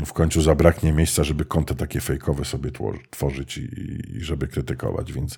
w 0.05 0.13
końcu 0.13 0.41
zabraknie 0.41 0.93
miejsca, 0.93 1.23
żeby 1.23 1.45
konta 1.45 1.75
takie 1.75 2.01
fejkowe 2.01 2.45
sobie 2.45 2.71
tworzyć 3.09 3.57
i, 3.57 3.69
i 4.17 4.21
żeby 4.21 4.47
krytykować, 4.47 5.13
więc 5.13 5.37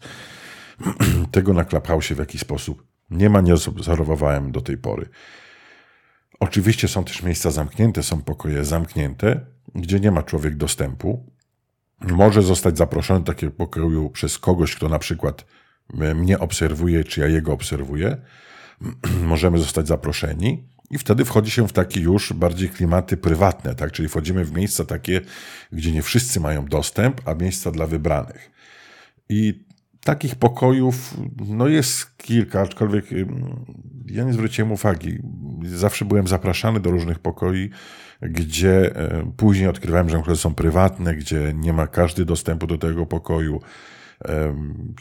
tego 1.32 1.54
na 1.54 1.66
Clubhouse 1.66 2.08
w 2.08 2.20
jakiś 2.20 2.42
sposób 2.42 2.84
nie 3.10 3.30
ma, 3.30 3.42
nie 3.42 3.54
obserwowałem 3.54 4.52
do 4.52 4.62
tej 4.62 4.78
pory. 4.78 5.10
Oczywiście 6.40 6.88
są 6.88 7.04
też 7.04 7.24
miejsca 7.24 7.52
zamknięte, 7.52 8.04
są 8.04 8.22
pokoje 8.22 8.66
zamknięte, 8.66 9.46
gdzie 9.76 10.00
nie 10.00 10.12
ma 10.12 10.24
człowiek 10.24 10.56
dostępu, 10.56 11.37
może 12.02 12.42
zostać 12.42 12.78
zaproszony 12.78 13.20
do 13.20 13.26
takiego 13.26 13.52
pokoju 13.52 14.10
przez 14.10 14.40
kogoś, 14.40 14.76
kto 14.76 14.90
na 14.90 15.00
przykład 15.00 15.46
mnie 15.94 16.40
obserwuje, 16.40 17.04
czy 17.04 17.22
ja 17.22 17.28
jego 17.28 17.54
obserwuję. 17.54 18.18
Możemy 19.24 19.60
zostać 19.60 19.88
zaproszeni 19.88 20.68
i 20.90 20.98
wtedy 20.98 21.26
wchodzi 21.26 21.52
się 21.52 21.68
w 21.68 21.74
takie 21.74 22.00
już 22.00 22.34
bardziej 22.34 22.70
klimaty 22.70 23.18
prywatne, 23.18 23.76
tak? 23.76 23.92
Czyli 23.92 24.10
wchodzimy 24.10 24.46
w 24.46 24.54
miejsca 24.54 24.86
takie, 24.86 25.22
gdzie 25.72 25.92
nie 25.92 26.02
wszyscy 26.02 26.40
mają 26.40 26.66
dostęp, 26.66 27.22
a 27.26 27.34
miejsca 27.34 27.72
dla 27.72 27.88
wybranych. 27.88 28.52
I 29.30 29.66
takich 30.04 30.36
pokojów 30.36 31.18
no 31.48 31.68
jest 31.68 32.18
kilka, 32.18 32.62
aczkolwiek 32.62 33.06
ja 34.06 34.24
nie 34.24 34.34
zwróciłem 34.34 34.72
uwagi. 34.72 35.20
Zawsze 35.66 36.06
byłem 36.06 36.28
zapraszany 36.28 36.80
do 36.80 36.92
różnych 36.92 37.20
pokoi, 37.20 37.70
gdzie 38.22 38.96
e, 38.96 39.32
później 39.38 39.68
odkrywałem, 39.68 40.10
że 40.28 40.36
są 40.36 40.56
prywatne, 40.56 41.16
gdzie 41.16 41.54
nie 41.56 41.74
ma 41.74 41.88
każdy 41.88 42.26
dostępu 42.26 42.68
do 42.68 42.78
tego 42.78 43.06
pokoju. 43.06 43.62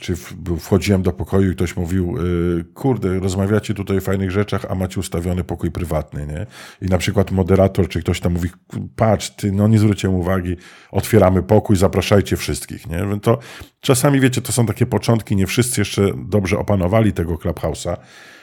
Czy 0.00 0.16
wchodziłem 0.60 1.02
do 1.02 1.12
pokoju 1.12 1.52
i 1.52 1.54
ktoś 1.54 1.76
mówił, 1.76 2.14
e, 2.18 2.64
kurde, 2.64 3.20
rozmawiacie 3.20 3.74
tutaj 3.74 3.98
o 3.98 4.00
fajnych 4.00 4.30
rzeczach, 4.30 4.66
a 4.68 4.74
macie 4.74 5.00
ustawiony 5.00 5.44
pokój 5.44 5.70
prywatny, 5.70 6.26
nie? 6.26 6.46
I 6.82 6.90
na 6.90 6.98
przykład 6.98 7.30
moderator, 7.30 7.88
czy 7.88 8.00
ktoś 8.00 8.20
tam 8.20 8.32
mówi, 8.32 8.48
patrz, 8.96 9.30
ty, 9.30 9.52
no 9.52 9.68
nie 9.68 9.78
zwróciłem 9.78 10.16
uwagi, 10.16 10.56
otwieramy 10.90 11.42
pokój, 11.42 11.76
zapraszajcie 11.76 12.36
wszystkich, 12.36 12.86
nie? 12.86 13.20
To 13.22 13.38
czasami, 13.80 14.20
wiecie, 14.20 14.42
to 14.42 14.52
są 14.52 14.66
takie 14.66 14.86
początki, 14.86 15.36
nie 15.36 15.46
wszyscy 15.46 15.80
jeszcze 15.80 16.08
dobrze 16.28 16.58
opanowali 16.58 17.12
tego 17.12 17.34
Clubhouse'a. 17.34 17.96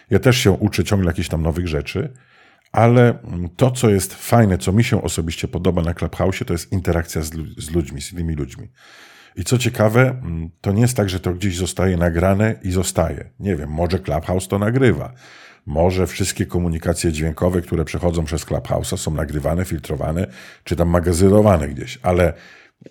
Ja 0.10 0.20
też 0.20 0.38
się 0.38 0.52
uczę 0.52 0.84
ciągle 0.84 1.08
jakichś 1.08 1.30
tam 1.30 1.42
nowych 1.42 1.68
rzeczy, 1.68 2.14
ale 2.74 3.20
to, 3.56 3.72
co 3.72 3.90
jest 3.90 4.14
fajne, 4.14 4.58
co 4.58 4.72
mi 4.72 4.84
się 4.84 5.02
osobiście 5.02 5.48
podoba 5.48 5.82
na 5.82 5.94
Clubhouse, 5.94 6.40
to 6.48 6.54
jest 6.54 6.72
interakcja 6.72 7.22
z, 7.58 7.72
ludźmi, 7.72 8.02
z 8.02 8.14
innymi 8.14 8.36
ludźmi. 8.36 8.68
I 9.36 9.44
co 9.44 9.58
ciekawe, 9.58 10.22
to 10.62 10.72
nie 10.72 10.82
jest 10.82 10.98
tak, 10.98 11.10
że 11.10 11.20
to 11.20 11.34
gdzieś 11.34 11.58
zostaje 11.58 11.98
nagrane 11.98 12.56
i 12.64 12.72
zostaje. 12.72 13.30
Nie 13.40 13.56
wiem, 13.56 13.70
może 13.70 14.00
Clubhouse 14.00 14.48
to 14.48 14.60
nagrywa. 14.60 15.14
Może 15.66 16.08
wszystkie 16.08 16.46
komunikacje 16.46 17.12
dźwiękowe, 17.12 17.62
które 17.62 17.86
przechodzą 17.86 18.26
przez 18.26 18.46
Clubhouse'a 18.46 18.98
są 18.98 19.12
nagrywane, 19.12 19.66
filtrowane, 19.66 20.28
czy 20.64 20.76
tam 20.76 20.90
magazynowane 20.90 21.68
gdzieś, 21.68 22.00
ale 22.02 22.34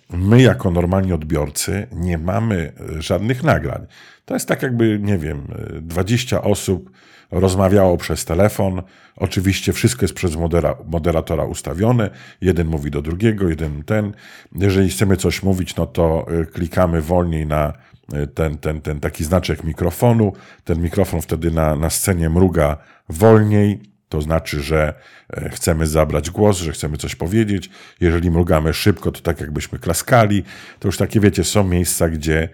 my 0.09 0.41
jako 0.41 0.71
normalni 0.71 1.13
odbiorcy 1.13 1.87
nie 1.91 2.17
mamy 2.17 2.73
e, 2.97 3.01
żadnych 3.01 3.43
nagrań. 3.43 3.85
To 4.25 4.33
jest 4.33 4.47
tak 4.47 4.61
jakby, 4.61 4.99
nie 5.01 5.17
wiem, 5.17 5.47
20 5.81 6.41
osób 6.41 6.89
rozmawiało 7.31 7.97
przez 7.97 8.25
telefon. 8.25 8.81
Oczywiście 9.15 9.73
wszystko 9.73 10.03
jest 10.03 10.13
przez 10.13 10.35
modera 10.35 10.75
moderatora 10.85 11.45
ustawione. 11.45 12.09
Jeden 12.41 12.67
mówi 12.67 12.91
do 12.91 13.01
drugiego, 13.01 13.49
jeden 13.49 13.83
ten. 13.83 14.13
Jeżeli 14.55 14.89
chcemy 14.89 15.17
coś 15.17 15.43
mówić, 15.43 15.75
no 15.75 15.85
to 15.85 16.25
y, 16.41 16.45
klikamy 16.45 17.01
wolniej 17.01 17.47
na 17.47 17.73
y, 18.13 18.27
ten, 18.27 18.57
ten, 18.57 18.81
ten 18.81 18.99
taki 18.99 19.23
znaczek 19.23 19.63
mikrofonu. 19.63 20.33
Ten 20.63 20.81
mikrofon 20.81 21.21
wtedy 21.21 21.51
na, 21.51 21.75
na 21.75 21.89
scenie 21.89 22.29
mruga 22.29 22.77
wolniej. 23.09 23.93
To 24.09 24.21
znaczy, 24.21 24.61
że 24.61 24.93
e, 25.33 25.49
chcemy 25.49 25.87
zabrać 25.87 26.29
głos, 26.29 26.57
że 26.57 26.71
chcemy 26.71 26.97
coś 26.97 27.15
powiedzieć. 27.15 27.69
Jeżeli 27.99 28.31
mrugamy 28.31 28.73
szybko, 28.73 29.11
to 29.11 29.21
tak 29.21 29.41
jakbyśmy 29.41 29.79
klaskali. 29.79 30.43
To 30.79 30.87
już 30.87 30.97
takie, 30.97 31.19
wiecie, 31.19 31.43
są 31.43 31.63
miejsca, 31.63 32.09
gdzie 32.09 32.49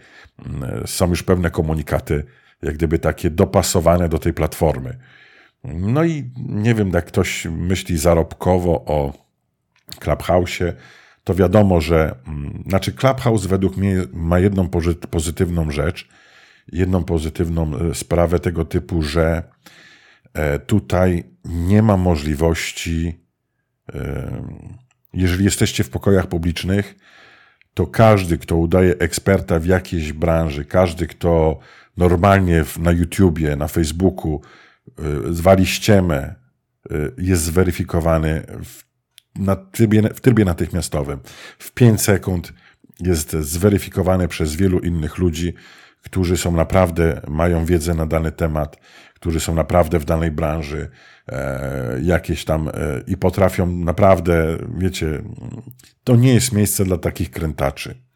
mm, 0.45 0.87
są 0.87 1.09
już 1.09 1.23
pewne 1.23 1.51
komunikaty 1.51 2.25
jak 2.61 2.75
gdyby 2.75 2.99
takie 2.99 3.29
dopasowane 3.29 4.09
do 4.09 4.19
tej 4.19 4.33
platformy. 4.33 4.97
No 5.63 6.03
i 6.03 6.31
nie 6.37 6.75
wiem, 6.75 6.89
jak 6.89 7.05
ktoś 7.05 7.45
myśli 7.45 7.97
zarobkowo 7.97 8.85
o 8.85 9.13
Clubhouse'ie, 9.99 10.73
to 11.23 11.35
wiadomo, 11.35 11.81
że 11.81 12.15
mm, 12.27 12.63
znaczy 12.67 12.91
Clubhouse 12.91 13.45
według 13.45 13.77
mnie 13.77 14.03
ma 14.13 14.39
jedną 14.39 14.69
pozytywną 15.09 15.71
rzecz, 15.71 16.07
jedną 16.71 17.03
pozytywną 17.03 17.75
e, 17.75 17.95
sprawę 17.95 18.39
tego 18.39 18.65
typu, 18.65 19.01
że 19.01 19.43
e, 20.33 20.59
tutaj 20.59 21.23
nie 21.45 21.81
ma 21.81 21.97
możliwości, 21.97 23.19
e, 23.93 24.43
jeżeli 25.13 25.45
jesteście 25.45 25.83
w 25.83 25.89
pokojach 25.89 26.27
publicznych, 26.27 26.95
to 27.73 27.87
każdy, 27.87 28.37
kto 28.37 28.55
udaje 28.55 28.95
eksperta 28.97 29.59
w 29.59 29.65
jakiejś 29.65 30.13
branży, 30.13 30.65
każdy, 30.65 31.07
kto 31.07 31.59
normalnie 31.99 32.63
na 32.79 32.91
YouTubie, 32.91 33.55
na 33.55 33.67
Facebooku 33.67 34.41
y, 35.29 35.33
zwali 35.33 35.65
ściemę, 35.65 36.35
y, 36.91 37.11
jest 37.17 37.43
zweryfikowany 37.43 38.43
w, 38.63 38.83
na 39.39 39.55
trybie, 39.55 40.01
w 40.13 40.21
trybie 40.21 40.45
natychmiastowym. 40.45 41.19
W 41.59 41.71
5 41.71 42.01
sekund 42.01 42.53
jest 42.99 43.31
zweryfikowany 43.31 44.27
przez 44.27 44.55
wielu 44.55 44.79
innych 44.79 45.17
ludzi, 45.17 45.53
którzy 46.01 46.37
są 46.37 46.51
naprawdę, 46.51 47.21
mają 47.27 47.65
wiedzę 47.65 47.93
na 47.93 48.05
dany 48.05 48.31
temat, 48.31 48.77
którzy 49.15 49.39
są 49.39 49.55
naprawdę 49.55 49.99
w 49.99 50.05
danej 50.05 50.31
branży, 50.31 50.89
e, 51.27 51.99
jakieś 52.01 52.45
tam 52.45 52.67
e, 52.67 52.71
i 53.07 53.17
potrafią 53.17 53.65
naprawdę, 53.67 54.57
wiecie, 54.77 55.21
to 56.03 56.15
nie 56.15 56.33
jest 56.33 56.51
miejsce 56.51 56.85
dla 56.85 56.97
takich 56.97 57.31
krętaczy. 57.31 58.08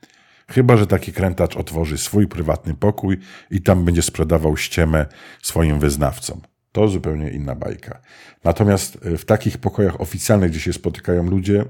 Chyba, 0.54 0.78
że 0.78 0.88
taki 0.88 1.14
krętacz 1.14 1.56
otworzy 1.56 1.98
swój 1.98 2.28
prywatny 2.28 2.74
pokój 2.74 3.18
i 3.52 3.62
tam 3.62 3.86
będzie 3.86 4.02
sprzedawał 4.02 4.58
ściemę 4.58 5.06
swoim 5.42 5.80
wyznawcom. 5.80 6.42
To 6.72 6.88
zupełnie 6.88 7.30
inna 7.30 7.56
bajka. 7.56 8.02
Natomiast 8.44 8.98
e, 9.06 9.18
w 9.18 9.26
takich 9.26 9.58
pokojach 9.58 10.02
oficjalnych, 10.02 10.52
gdzie 10.52 10.60
się 10.60 10.74
spotykają 10.74 11.24
ludzie, 11.24 11.66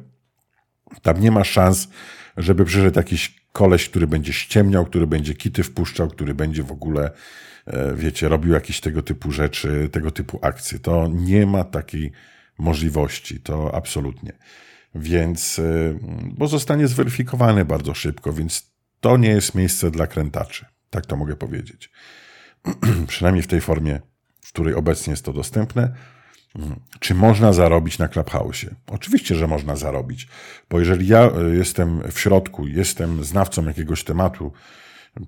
tam 1.02 1.22
nie 1.22 1.32
ma 1.32 1.44
szans, 1.44 1.88
żeby 2.38 2.66
przyszedł 2.66 3.00
jakiś 3.00 3.46
koleś, 3.52 3.90
który 3.90 4.08
będzie 4.08 4.34
ściemniał, 4.34 4.86
który 4.86 5.08
będzie 5.08 5.34
kity 5.34 5.63
wpuszczał, 5.63 6.08
który 6.08 6.34
będzie 6.34 6.63
w 6.63 6.72
ogóle, 6.72 7.12
e, 7.66 7.96
wiecie, 7.96 8.30
robił 8.30 8.54
jakieś 8.54 8.82
tego 8.82 9.02
typu 9.02 9.32
rzeczy, 9.32 9.90
tego 9.92 10.12
typu 10.12 10.40
akcje. 10.42 10.80
To 10.80 11.08
nie 11.08 11.46
ma 11.46 11.63
takiej 11.63 12.12
możliwości, 12.58 13.40
to 13.40 13.75
absolutnie. 13.75 14.34
Więc, 14.96 15.60
e, 15.60 15.63
bo 16.24 16.48
zostanie 16.48 16.88
zweryfikowany 16.88 17.66
bardzo 17.66 17.94
szybko, 17.94 18.34
więc 18.34 18.73
to 19.03 19.17
nie 19.17 19.29
jest 19.29 19.55
miejsce 19.55 19.91
dla 19.91 20.07
krętaczy. 20.07 20.65
Tak 20.89 21.05
to 21.05 21.15
mogę 21.15 21.36
powiedzieć. 21.36 21.91
Przynajmniej 23.07 23.43
w 23.43 23.48
tej 23.48 23.62
formie, 23.62 24.00
w 24.41 24.48
której 24.48 24.75
obecnie 24.75 25.12
jest 25.12 25.25
to 25.25 25.33
dostępne. 25.33 25.93
Czy 27.00 27.15
można 27.15 27.53
zarobić 27.53 28.00
na 28.00 28.07
Clubhouse? 28.07 28.65
Oczywiście, 28.88 29.36
że 29.36 29.48
można 29.48 29.75
zarobić, 29.75 30.27
bo 30.69 30.79
jeżeli 30.79 31.07
ja 31.07 31.19
e, 31.19 31.55
jestem 31.55 32.12
w 32.12 32.19
środku, 32.19 32.67
jestem 32.67 33.24
znawcą 33.24 33.65
jakiegoś 33.65 34.03
tematu, 34.03 34.53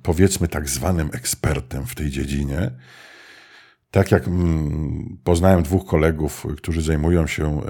powiedzmy 0.03 0.47
tak 0.47 0.69
zwanym 0.69 1.09
ekspertem 1.13 1.85
w 1.85 1.95
tej 1.95 2.09
dziedzinie, 2.09 2.71
tak 3.95 4.11
jak 4.11 4.27
mm, 4.27 5.17
poznałem 5.23 5.63
dwóch 5.63 5.85
kolegów, 5.85 6.47
którzy 6.57 6.81
zajmują 6.81 7.27
się 7.27 7.61
e, 7.61 7.63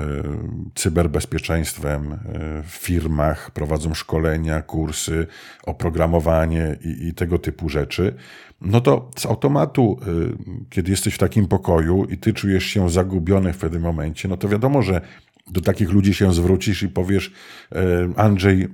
cyberbezpieczeństwem 0.76 2.14
e, 2.14 2.18
w 2.64 2.72
firmach, 2.72 3.52
prowadzą 3.52 3.94
szkolenia, 3.94 4.62
kursy, 4.62 5.28
oprogramowanie 5.64 6.78
i, 6.86 7.08
i 7.08 7.14
tego 7.14 7.40
typu 7.40 7.70
rzeczy, 7.70 8.16
no 8.62 8.82
to 8.82 9.12
z 9.18 9.26
automatu, 9.26 10.00
e, 10.02 10.06
kiedy 10.70 10.92
jesteś 10.92 11.14
w 11.14 11.18
takim 11.18 11.48
pokoju 11.48 12.06
i 12.06 12.18
ty 12.18 12.34
czujesz 12.34 12.66
się 12.66 12.90
zagubiony 12.90 13.54
w 13.54 13.58
pewnym 13.58 13.82
momencie, 13.82 14.28
no 14.28 14.38
to 14.38 14.50
wiadomo, 14.50 14.82
że 14.82 15.02
do 15.48 15.62
takich 15.62 15.92
ludzi 15.92 16.14
się 16.14 16.34
zwrócisz 16.34 16.84
i 16.84 16.90
powiesz, 16.90 17.34
Andrzej, 18.16 18.68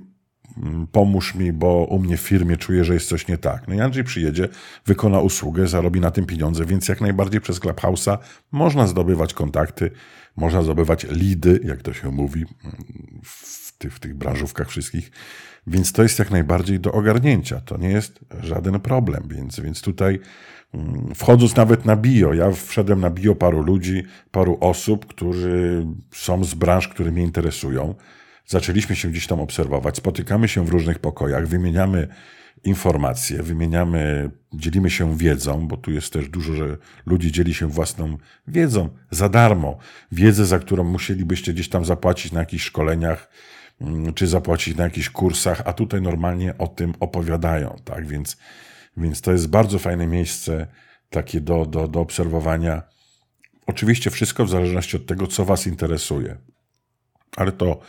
pomóż 0.92 1.34
mi, 1.34 1.52
bo 1.52 1.84
u 1.84 1.98
mnie 1.98 2.16
w 2.16 2.20
firmie 2.20 2.56
czuję, 2.56 2.84
że 2.84 2.94
jest 2.94 3.08
coś 3.08 3.28
nie 3.28 3.38
tak. 3.38 3.68
No 3.68 3.74
i 3.74 3.80
Andrzej 3.80 4.04
przyjedzie, 4.04 4.48
wykona 4.86 5.20
usługę, 5.20 5.66
zarobi 5.66 6.00
na 6.00 6.10
tym 6.10 6.26
pieniądze, 6.26 6.64
więc 6.64 6.88
jak 6.88 7.00
najbardziej 7.00 7.40
przez 7.40 7.60
Clubhouse'a 7.60 8.18
można 8.52 8.86
zdobywać 8.86 9.34
kontakty, 9.34 9.90
można 10.36 10.62
zdobywać 10.62 11.06
lidy, 11.10 11.60
jak 11.64 11.82
to 11.82 11.92
się 11.92 12.10
mówi 12.10 12.44
mm, 12.64 12.76
w 13.24 13.78
tych, 13.78 13.94
w 13.94 14.00
tych 14.00 14.14
branżówkach 14.14 14.68
wszystkich. 14.68 15.10
Więc 15.66 15.92
to 15.92 16.02
jest 16.02 16.18
jak 16.18 16.30
najbardziej 16.30 16.80
do 16.80 16.92
ogarnięcia. 16.92 17.60
To 17.60 17.76
nie 17.76 17.88
jest 17.88 18.20
żaden 18.40 18.80
problem. 18.80 19.22
Więc, 19.28 19.60
więc 19.60 19.82
tutaj 19.82 20.20
mm, 20.74 21.14
wchodząc 21.14 21.56
nawet 21.56 21.84
na 21.84 21.96
bio, 21.96 22.34
ja 22.34 22.50
wszedłem 22.50 23.00
na 23.00 23.10
bio 23.10 23.34
paru 23.34 23.62
ludzi, 23.62 24.02
paru 24.30 24.58
osób, 24.60 25.06
którzy 25.06 25.86
są 26.14 26.44
z 26.44 26.54
branż, 26.54 26.88
które 26.88 27.12
mnie 27.12 27.22
interesują. 27.22 27.94
Zaczęliśmy 28.46 28.96
się 28.96 29.10
gdzieś 29.10 29.26
tam 29.26 29.40
obserwować, 29.40 29.96
spotykamy 29.96 30.48
się 30.48 30.66
w 30.66 30.68
różnych 30.68 30.98
pokojach, 30.98 31.48
wymieniamy 31.48 32.08
informacje, 32.64 33.42
wymieniamy, 33.42 34.30
dzielimy 34.52 34.90
się 34.90 35.16
wiedzą, 35.16 35.68
bo 35.68 35.76
tu 35.76 35.90
jest 35.90 36.12
też 36.12 36.28
dużo, 36.28 36.54
że 36.54 36.76
ludzi 37.06 37.32
dzieli 37.32 37.54
się 37.54 37.66
własną 37.66 38.18
wiedzą 38.48 38.88
za 39.10 39.28
darmo. 39.28 39.78
Wiedzę, 40.12 40.46
za 40.46 40.58
którą 40.58 40.84
musielibyście 40.84 41.52
gdzieś 41.52 41.68
tam 41.68 41.84
zapłacić 41.84 42.32
na 42.32 42.40
jakichś 42.40 42.64
szkoleniach, 42.64 43.30
mm, 43.80 44.14
czy 44.14 44.26
zapłacić 44.26 44.76
na 44.76 44.84
jakichś 44.84 45.08
kursach, 45.08 45.62
a 45.64 45.72
tutaj 45.72 46.02
normalnie 46.02 46.58
o 46.58 46.66
tym 46.66 46.94
opowiadają, 47.00 47.76
tak? 47.84 48.06
Więc, 48.06 48.36
więc 48.96 49.20
to 49.20 49.32
jest 49.32 49.48
bardzo 49.48 49.78
fajne 49.78 50.06
miejsce 50.06 50.66
takie 51.10 51.40
do, 51.40 51.66
do, 51.66 51.88
do 51.88 52.00
obserwowania. 52.00 52.82
Oczywiście 53.66 54.10
wszystko 54.10 54.44
w 54.44 54.50
zależności 54.50 54.96
od 54.96 55.06
tego, 55.06 55.26
co 55.26 55.44
Was 55.44 55.66
interesuje. 55.66 56.36
Ale 57.36 57.52
to 57.52 57.80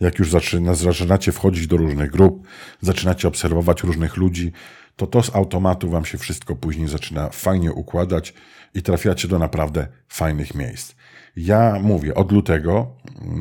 jak 0.00 0.18
już 0.18 0.30
zaczyna, 0.30 0.74
zaczynacie 0.74 1.32
wchodzić 1.32 1.66
do 1.66 1.76
różnych 1.76 2.10
grup, 2.10 2.46
zaczynacie 2.80 3.28
obserwować 3.28 3.82
różnych 3.82 4.16
ludzi, 4.16 4.52
to 4.96 5.06
to 5.06 5.22
z 5.22 5.36
automatu 5.36 5.90
wam 5.90 6.04
się 6.04 6.18
wszystko 6.18 6.56
później 6.56 6.88
zaczyna 6.88 7.30
fajnie 7.30 7.72
układać 7.72 8.34
i 8.74 8.82
trafiacie 8.82 9.28
do 9.28 9.38
naprawdę 9.38 9.86
fajnych 10.08 10.54
miejsc. 10.54 10.94
Ja 11.36 11.78
mówię, 11.82 12.14
od 12.14 12.32
lutego 12.32 12.96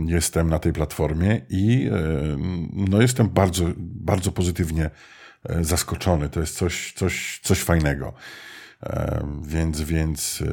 jestem 0.06 0.50
na 0.50 0.60
tej 0.60 0.74
platformie 0.74 1.42
i 1.50 1.90
e, 1.92 2.38
no, 2.74 3.02
jestem 3.02 3.30
bardzo, 3.30 3.66
bardzo 3.78 4.32
pozytywnie 4.32 4.90
e, 5.50 5.64
zaskoczony. 5.64 6.30
To 6.30 6.40
jest 6.40 6.58
coś, 6.58 6.94
coś, 6.94 7.40
coś 7.44 7.60
fajnego. 7.60 8.14
Więc, 9.42 9.82
więc 9.82 10.44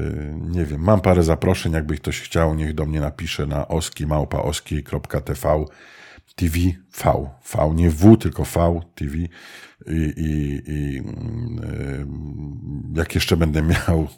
nie 0.40 0.64
wiem, 0.64 0.80
mam 0.80 1.00
parę 1.00 1.22
zaproszeń, 1.22 1.72
jakby 1.72 1.96
ktoś 1.96 2.20
chciał, 2.20 2.54
niech 2.54 2.74
do 2.74 2.86
mnie 2.86 3.00
napisze 3.00 3.46
na 3.46 3.68
oski 3.68 4.06
małpaoski.tv 4.06 5.64
TV 6.36 6.58
V, 6.92 7.30
V, 7.52 7.74
nie 7.74 7.90
W, 7.90 8.16
tylko 8.16 8.44
V, 8.44 8.80
TV. 8.94 9.16
I, 9.16 9.28
i, 10.16 10.62
i 10.66 10.98
mm, 10.98 11.60
jak 12.96 13.14
jeszcze 13.14 13.36
będę 13.36 13.62
miał 13.62 14.08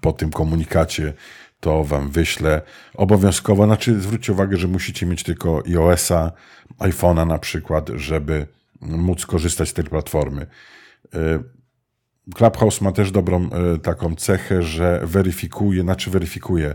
po 0.00 0.12
tym 0.12 0.30
komunikacie, 0.30 1.12
to 1.60 1.84
wam 1.84 2.10
wyślę 2.10 2.62
obowiązkowo. 2.94 3.64
Znaczy, 3.64 4.00
zwróćcie 4.00 4.32
uwagę, 4.32 4.56
że 4.56 4.68
musicie 4.68 5.06
mieć 5.06 5.22
tylko 5.22 5.62
iOS-a, 5.66 6.32
iPhone'a 6.78 7.26
na 7.26 7.38
przykład, 7.38 7.90
żeby 7.94 8.46
móc 8.80 9.26
korzystać 9.26 9.68
z 9.68 9.72
tej 9.72 9.84
platformy. 9.84 10.46
Clubhouse 12.34 12.80
ma 12.80 12.92
też 12.92 13.10
dobrą 13.10 13.50
e, 13.50 13.78
taką 13.78 14.14
cechę, 14.14 14.62
że 14.62 15.00
weryfikuje, 15.04 15.82
znaczy 15.82 16.10
weryfikuje. 16.10 16.74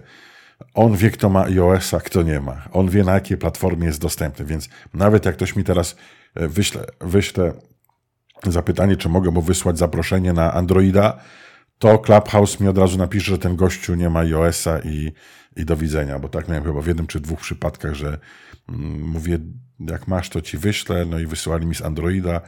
On 0.73 0.95
wie, 0.95 1.11
kto 1.11 1.29
ma 1.29 1.43
iOS-a, 1.43 1.99
kto 1.99 2.23
nie 2.23 2.39
ma. 2.39 2.61
On 2.71 2.89
wie, 2.89 3.03
na 3.03 3.13
jakiej 3.13 3.37
platformie 3.37 3.87
jest 3.87 4.01
dostępny, 4.01 4.45
więc 4.45 4.69
nawet 4.93 5.25
jak 5.25 5.35
ktoś 5.35 5.55
mi 5.55 5.63
teraz 5.63 5.95
e, 6.35 6.47
wyśle, 6.47 6.85
wyśle 7.01 7.53
zapytanie, 8.47 8.97
czy 8.97 9.09
mogę 9.09 9.31
mu 9.31 9.41
wysłać 9.41 9.77
zaproszenie 9.77 10.33
na 10.33 10.53
Androida, 10.53 11.19
to 11.79 11.99
Clubhouse 11.99 12.59
mi 12.59 12.67
od 12.67 12.77
razu 12.77 12.97
napisze, 12.97 13.31
że 13.31 13.37
ten 13.37 13.55
gościu 13.55 13.95
nie 13.95 14.09
ma 14.09 14.19
iOS-a 14.19 14.79
i, 14.79 15.11
i 15.55 15.65
do 15.65 15.77
widzenia, 15.77 16.19
bo 16.19 16.29
tak 16.29 16.47
miałem 16.47 16.63
chyba 16.63 16.81
w 16.81 16.87
jednym 16.87 17.07
czy 17.07 17.19
dwóch 17.19 17.39
przypadkach, 17.39 17.93
że 17.93 18.19
mm, 18.69 19.01
mówię, 19.01 19.39
jak 19.79 20.07
masz, 20.07 20.29
to 20.29 20.41
ci 20.41 20.57
wyślę, 20.57 21.05
no 21.05 21.19
i 21.19 21.25
wysyłali 21.25 21.65
mi 21.65 21.75
z 21.75 21.81
Androida 21.81 22.41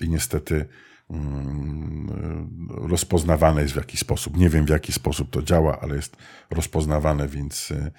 i 0.00 0.08
niestety 0.08 0.68
rozpoznawane 2.68 3.62
jest 3.62 3.74
w 3.74 3.76
jakiś 3.76 4.00
sposób. 4.00 4.36
Nie 4.36 4.48
wiem 4.48 4.66
w 4.66 4.68
jaki 4.68 4.92
sposób 4.92 5.30
to 5.30 5.42
działa, 5.42 5.80
ale 5.80 5.96
jest 5.96 6.16
rozpoznawane, 6.50 7.28
więc 7.28 7.70
e, 7.70 7.90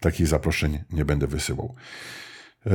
takich 0.00 0.26
zaproszeń 0.26 0.78
nie 0.92 1.04
będę 1.04 1.26
wysyłał. 1.26 1.74
E, 2.66 2.70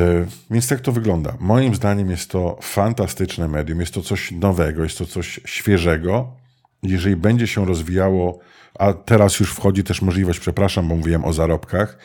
więc 0.52 0.68
tak 0.68 0.80
to 0.80 0.92
wygląda. 0.92 1.38
Moim 1.40 1.76
zdaniem 1.76 2.10
jest 2.10 2.30
to 2.30 2.60
fantastyczne 2.62 3.48
medium, 3.48 3.80
jest 3.80 3.94
to 3.94 4.02
coś 4.02 4.32
nowego, 4.32 4.84
jest 4.84 4.98
to 4.98 5.06
coś 5.06 5.40
świeżego. 5.46 6.36
Jeżeli 6.84 7.16
będzie 7.16 7.48
się 7.48 7.66
rozwijało, 7.66 8.40
a 8.80 8.94
teraz 8.94 9.40
już 9.40 9.52
wchodzi 9.52 9.84
też 9.84 10.02
możliwość, 10.02 10.40
przepraszam, 10.40 10.88
bo 10.88 10.96
mówiłem 10.96 11.26
o 11.26 11.34
zarobkach, 11.34 11.98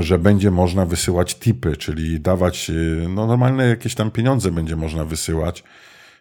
że 0.00 0.18
będzie 0.18 0.50
można 0.50 0.86
wysyłać 0.86 1.38
tipy, 1.38 1.76
czyli 1.76 2.20
dawać 2.20 2.70
e, 2.70 2.72
no, 3.08 3.26
normalne 3.26 3.68
jakieś 3.68 3.94
tam 3.94 4.10
pieniądze 4.10 4.50
będzie 4.50 4.76
można 4.76 5.04
wysyłać 5.04 5.64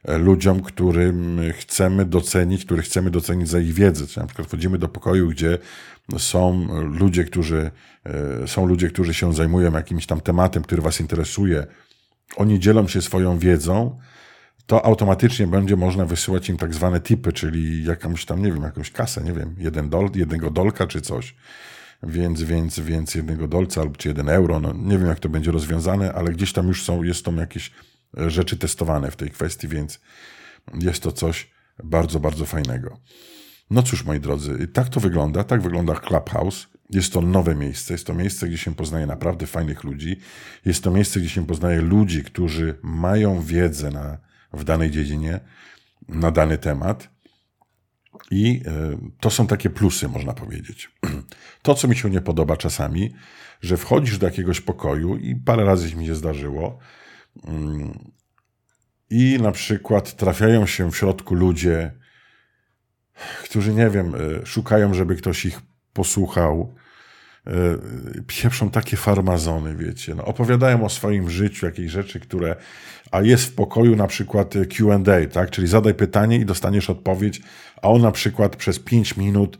ludziom, 0.08 0.62
którym 0.62 1.42
chcemy 1.54 2.06
docenić, 2.06 2.66
których 2.66 2.86
chcemy 2.86 3.10
docenić 3.10 3.50
za 3.50 3.60
ich 3.60 3.74
wiedzę. 3.74 4.08
Czyli 4.08 4.22
na 4.22 4.28
przykład 4.28 4.48
wchodzimy 4.48 4.78
do 4.78 4.88
pokoju, 4.88 5.30
gdzie 5.30 5.58
są 6.18 6.68
ludzie, 6.84 7.24
którzy, 7.24 7.72
e, 8.44 8.48
są 8.48 8.66
ludzie, 8.66 8.90
którzy 8.90 9.14
się 9.14 9.34
zajmują 9.34 9.72
jakimś 9.72 10.06
tam 10.06 10.22
tematem, 10.22 10.64
który 10.64 10.82
was 10.82 11.02
interesuje. 11.02 11.68
Oni 12.36 12.60
dzielą 12.60 12.88
się 12.88 13.02
swoją 13.02 13.40
wiedzą, 13.40 14.00
to 14.66 14.86
automatycznie 14.86 15.48
będzie 15.48 15.76
można 15.76 16.06
wysyłać 16.06 16.50
im 16.50 16.58
tak 16.58 16.74
zwane 16.74 17.02
tipy, 17.02 17.34
czyli 17.34 17.84
jakąś 17.84 18.26
tam, 18.26 18.42
nie 18.42 18.52
wiem, 18.52 18.64
jakąś 18.64 18.92
kasę, 18.92 19.24
nie 19.24 19.34
wiem, 19.34 19.56
jeden 19.58 19.90
dol, 19.90 20.10
jednego 20.16 20.52
dolka 20.52 20.88
czy 20.88 21.02
coś. 21.02 21.36
Więc, 22.04 22.42
więc, 22.44 22.80
więc 22.80 23.16
jednego 23.16 23.48
dolca 23.48 23.82
albo 23.82 23.96
czy 23.96 24.08
jeden 24.08 24.30
euro, 24.30 24.60
no 24.60 24.74
nie 24.74 24.98
wiem 24.98 25.08
jak 25.08 25.20
to 25.20 25.30
będzie 25.30 25.52
rozwiązane, 25.52 26.14
ale 26.14 26.32
gdzieś 26.32 26.54
tam 26.54 26.68
już 26.68 26.84
są, 26.84 27.04
jest 27.04 27.26
tam 27.26 27.38
jakieś 27.38 27.72
rzeczy 28.28 28.58
testowane 28.58 29.12
w 29.12 29.16
tej 29.16 29.32
kwestii, 29.32 29.68
więc 29.68 30.00
jest 30.82 31.04
to 31.04 31.12
coś 31.12 31.50
bardzo, 31.84 32.20
bardzo 32.20 32.46
fajnego. 32.46 33.00
No 33.70 33.84
cóż, 33.84 34.06
moi 34.06 34.20
drodzy, 34.20 34.68
tak 34.68 34.90
to 34.90 35.00
wygląda. 35.00 35.44
Tak 35.44 35.62
wygląda 35.62 35.96
Clubhouse. 35.96 36.68
Jest 36.90 37.14
to 37.14 37.22
nowe 37.22 37.56
miejsce. 37.56 37.94
Jest 37.94 38.08
to 38.08 38.14
miejsce, 38.14 38.48
gdzie 38.48 38.58
się 38.58 38.76
poznaje 38.76 39.06
naprawdę 39.06 39.48
fajnych 39.48 39.84
ludzi. 39.84 40.20
Jest 40.66 40.84
to 40.84 40.92
miejsce, 40.92 41.20
gdzie 41.20 41.30
się 41.30 41.46
poznaje 41.46 41.82
ludzi, 41.82 42.24
którzy 42.24 42.80
mają 42.84 43.42
wiedzę 43.42 43.92
na, 43.92 44.18
w 44.54 44.64
danej 44.64 44.92
dziedzinie, 44.92 45.40
na 46.08 46.32
dany 46.32 46.58
temat. 46.58 47.10
I 48.32 48.62
e, 48.66 48.98
to 49.20 49.30
są 49.30 49.48
takie 49.48 49.70
plusy, 49.70 50.08
można 50.08 50.34
powiedzieć. 50.34 50.90
To, 51.62 51.76
co 51.76 51.88
mi 51.88 51.96
się 51.96 52.10
nie 52.10 52.22
podoba 52.22 52.58
czasami, 52.58 53.14
że 53.62 53.78
wchodzisz 53.78 54.18
do 54.18 54.26
jakiegoś 54.26 54.62
pokoju 54.62 55.18
i 55.18 55.36
parę 55.36 55.66
razy 55.66 55.96
mi 55.96 56.06
się 56.06 56.16
zdarzyło, 56.16 56.80
i 59.10 59.38
na 59.42 59.52
przykład 59.52 60.16
trafiają 60.16 60.66
się 60.66 60.92
w 60.92 60.98
środku 60.98 61.36
ludzie, 61.36 61.92
którzy, 63.44 63.74
nie 63.74 63.90
wiem, 63.90 64.16
e, 64.16 64.46
szukają, 64.46 64.94
żeby 64.94 65.16
ktoś 65.16 65.46
ich 65.46 65.62
posłuchał. 65.94 66.76
E, 67.48 67.52
pieprzą 68.28 68.70
takie 68.70 68.98
farmazony, 68.98 69.76
wiecie. 69.76 70.16
No, 70.16 70.26
opowiadają 70.26 70.86
o 70.86 70.90
swoim 70.90 71.30
życiu, 71.30 71.66
jakieś 71.66 71.92
rzeczy, 71.92 72.20
które. 72.20 72.56
A 73.12 73.22
jest 73.22 73.46
w 73.46 73.56
pokoju 73.56 73.96
na 73.96 74.08
przykład 74.08 74.54
QA, 74.78 75.00
tak? 75.32 75.50
Czyli 75.50 75.68
zadaj 75.68 75.94
pytanie 75.94 76.38
i 76.38 76.46
dostaniesz 76.46 76.90
odpowiedź, 76.90 77.42
a 77.82 77.90
on 77.90 78.02
na 78.02 78.12
przykład 78.12 78.56
przez 78.56 78.80
5 78.80 79.18
minut 79.18 79.58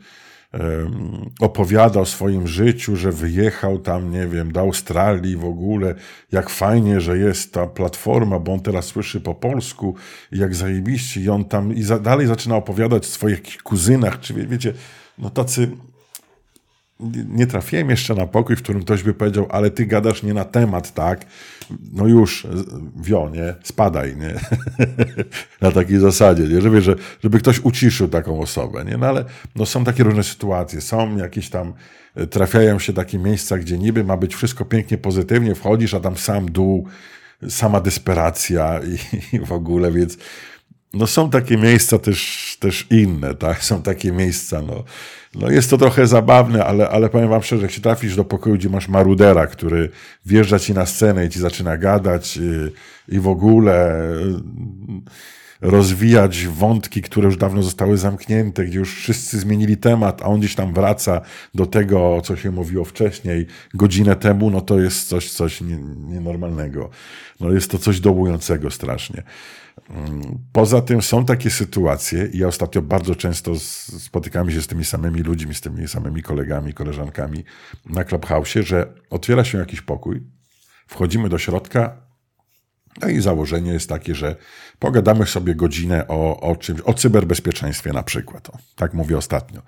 opowiada 1.40 2.00
o 2.00 2.06
swoim 2.06 2.46
życiu, 2.46 2.96
że 2.96 3.12
wyjechał 3.12 3.78
tam, 3.78 4.10
nie 4.10 4.26
wiem, 4.26 4.52
do 4.52 4.60
Australii 4.60 5.36
w 5.36 5.44
ogóle, 5.44 5.94
jak 6.32 6.50
fajnie, 6.50 7.00
że 7.00 7.18
jest 7.18 7.52
ta 7.52 7.66
platforma, 7.66 8.38
bo 8.38 8.52
on 8.52 8.60
teraz 8.60 8.86
słyszy 8.86 9.20
po 9.20 9.34
polsku, 9.34 9.94
jak 10.32 10.54
zajebiście. 10.54 11.20
I 11.20 11.28
on 11.28 11.44
tam 11.44 11.74
i 11.74 11.82
za, 11.82 11.98
dalej 11.98 12.26
zaczyna 12.26 12.56
opowiadać 12.56 13.02
o 13.02 13.06
swoich 13.06 13.62
kuzynach, 13.62 14.20
czy 14.20 14.34
wie, 14.34 14.46
wiecie, 14.46 14.74
no 15.18 15.30
tacy 15.30 15.68
nie 17.28 17.46
trafiłem 17.46 17.90
jeszcze 17.90 18.14
na 18.14 18.26
pokój, 18.26 18.56
w 18.56 18.62
którym 18.62 18.82
ktoś 18.82 19.02
by 19.02 19.14
powiedział, 19.14 19.46
ale 19.50 19.70
ty 19.70 19.86
gadasz 19.86 20.22
nie 20.22 20.34
na 20.34 20.44
temat, 20.44 20.94
tak? 20.94 21.26
No 21.92 22.06
już, 22.06 22.46
wio, 22.96 23.30
nie? 23.32 23.54
Spadaj, 23.62 24.16
nie? 24.16 24.34
na 25.68 25.70
takiej 25.70 25.98
zasadzie, 25.98 26.42
nie? 26.42 26.60
Żeby, 26.60 26.82
że, 26.82 26.94
żeby 27.22 27.38
ktoś 27.38 27.60
uciszył 27.60 28.08
taką 28.08 28.40
osobę, 28.40 28.84
nie? 28.84 28.96
No 28.96 29.06
ale 29.06 29.24
no, 29.56 29.66
są 29.66 29.84
takie 29.84 30.04
różne 30.04 30.22
sytuacje, 30.22 30.80
są 30.80 31.16
jakieś 31.16 31.50
tam, 31.50 31.72
e, 32.14 32.26
trafiają 32.26 32.78
się 32.78 32.92
takie 32.92 33.18
miejsca, 33.18 33.58
gdzie 33.58 33.78
niby 33.78 34.04
ma 34.04 34.16
być 34.16 34.34
wszystko 34.34 34.64
pięknie, 34.64 34.98
pozytywnie, 34.98 35.54
wchodzisz, 35.54 35.94
a 35.94 36.00
tam 36.00 36.16
sam 36.16 36.50
dół, 36.50 36.86
sama 37.48 37.80
desperacja 37.80 38.80
i, 38.80 38.98
i 39.36 39.40
w 39.40 39.52
ogóle, 39.52 39.92
więc 39.92 40.18
no 40.94 41.06
są 41.06 41.30
takie 41.30 41.56
miejsca 41.56 41.98
też, 41.98 42.56
też 42.60 42.86
inne, 42.90 43.34
tak? 43.34 43.64
Są 43.64 43.82
takie 43.82 44.12
miejsca, 44.12 44.62
no, 44.62 44.84
no 45.34 45.50
jest 45.50 45.70
to 45.70 45.78
trochę 45.78 46.06
zabawne, 46.06 46.64
ale, 46.64 46.88
ale 46.88 47.08
powiem 47.08 47.28
wam 47.28 47.42
szczerze, 47.42 47.62
jak 47.62 47.70
się 47.70 47.80
trafisz 47.80 48.16
do 48.16 48.24
pokoju, 48.24 48.56
gdzie 48.56 48.68
masz 48.68 48.88
marudera, 48.88 49.46
który 49.46 49.90
wjeżdża 50.26 50.58
ci 50.58 50.74
na 50.74 50.86
scenę 50.86 51.26
i 51.26 51.28
ci 51.28 51.40
zaczyna 51.40 51.76
gadać 51.76 52.36
i, 52.36 52.40
y, 52.40 52.72
i 53.08 53.20
w 53.20 53.28
ogóle 53.28 54.02
rozwijać 55.60 56.46
wątki, 56.46 57.02
które 57.02 57.26
już 57.26 57.36
dawno 57.36 57.62
zostały 57.62 57.98
zamknięte, 57.98 58.64
gdzie 58.64 58.78
już 58.78 58.94
wszyscy 58.94 59.40
zmienili 59.40 59.76
temat, 59.76 60.22
a 60.22 60.24
on 60.24 60.38
gdzieś 60.38 60.54
tam 60.54 60.74
wraca 60.74 61.20
do 61.54 61.66
tego, 61.66 62.20
co 62.24 62.36
się 62.36 62.50
mówiło 62.50 62.84
wcześniej, 62.84 63.46
godzinę 63.74 64.16
temu, 64.16 64.50
no 64.50 64.60
to 64.60 64.80
jest 64.80 65.08
coś, 65.08 65.30
coś 65.30 65.60
nienormalnego. 65.96 66.90
No 67.40 67.52
jest 67.52 67.70
to 67.70 67.78
coś 67.78 68.00
dołującego 68.00 68.70
strasznie. 68.70 69.22
Mm, 69.90 70.38
poza 70.52 70.80
tym 70.80 71.02
są 71.02 71.24
takie 71.24 71.50
sytuacje, 71.50 72.28
i 72.32 72.38
ja 72.38 72.46
ostatnio 72.46 72.82
bardzo 72.82 73.14
często 73.14 73.58
spotykam 73.98 74.50
się 74.50 74.62
z 74.62 74.66
tymi 74.66 74.84
samymi 74.84 75.20
ludźmi, 75.20 75.54
z 75.54 75.60
tymi 75.60 75.88
samymi 75.88 76.22
kolegami, 76.22 76.74
koleżankami 76.74 77.44
na 77.86 78.04
Clubhouse, 78.04 78.54
że 78.54 78.92
otwiera 79.10 79.44
się 79.44 79.58
jakiś 79.58 79.80
pokój, 79.80 80.22
wchodzimy 80.86 81.28
do 81.28 81.38
środka, 81.38 82.07
no 83.00 83.08
i 83.08 83.20
założenie 83.20 83.72
jest 83.72 83.88
takie, 83.88 84.14
że 84.14 84.36
pogadamy 84.78 85.26
sobie 85.26 85.54
godzinę 85.54 86.08
o, 86.08 86.40
o 86.40 86.56
czymś, 86.56 86.80
o 86.80 86.94
cyberbezpieczeństwie 86.94 87.92
na 87.92 88.02
przykład. 88.02 88.48
O, 88.50 88.58
tak 88.76 88.94
mówię 88.94 89.18
ostatnio. 89.18 89.62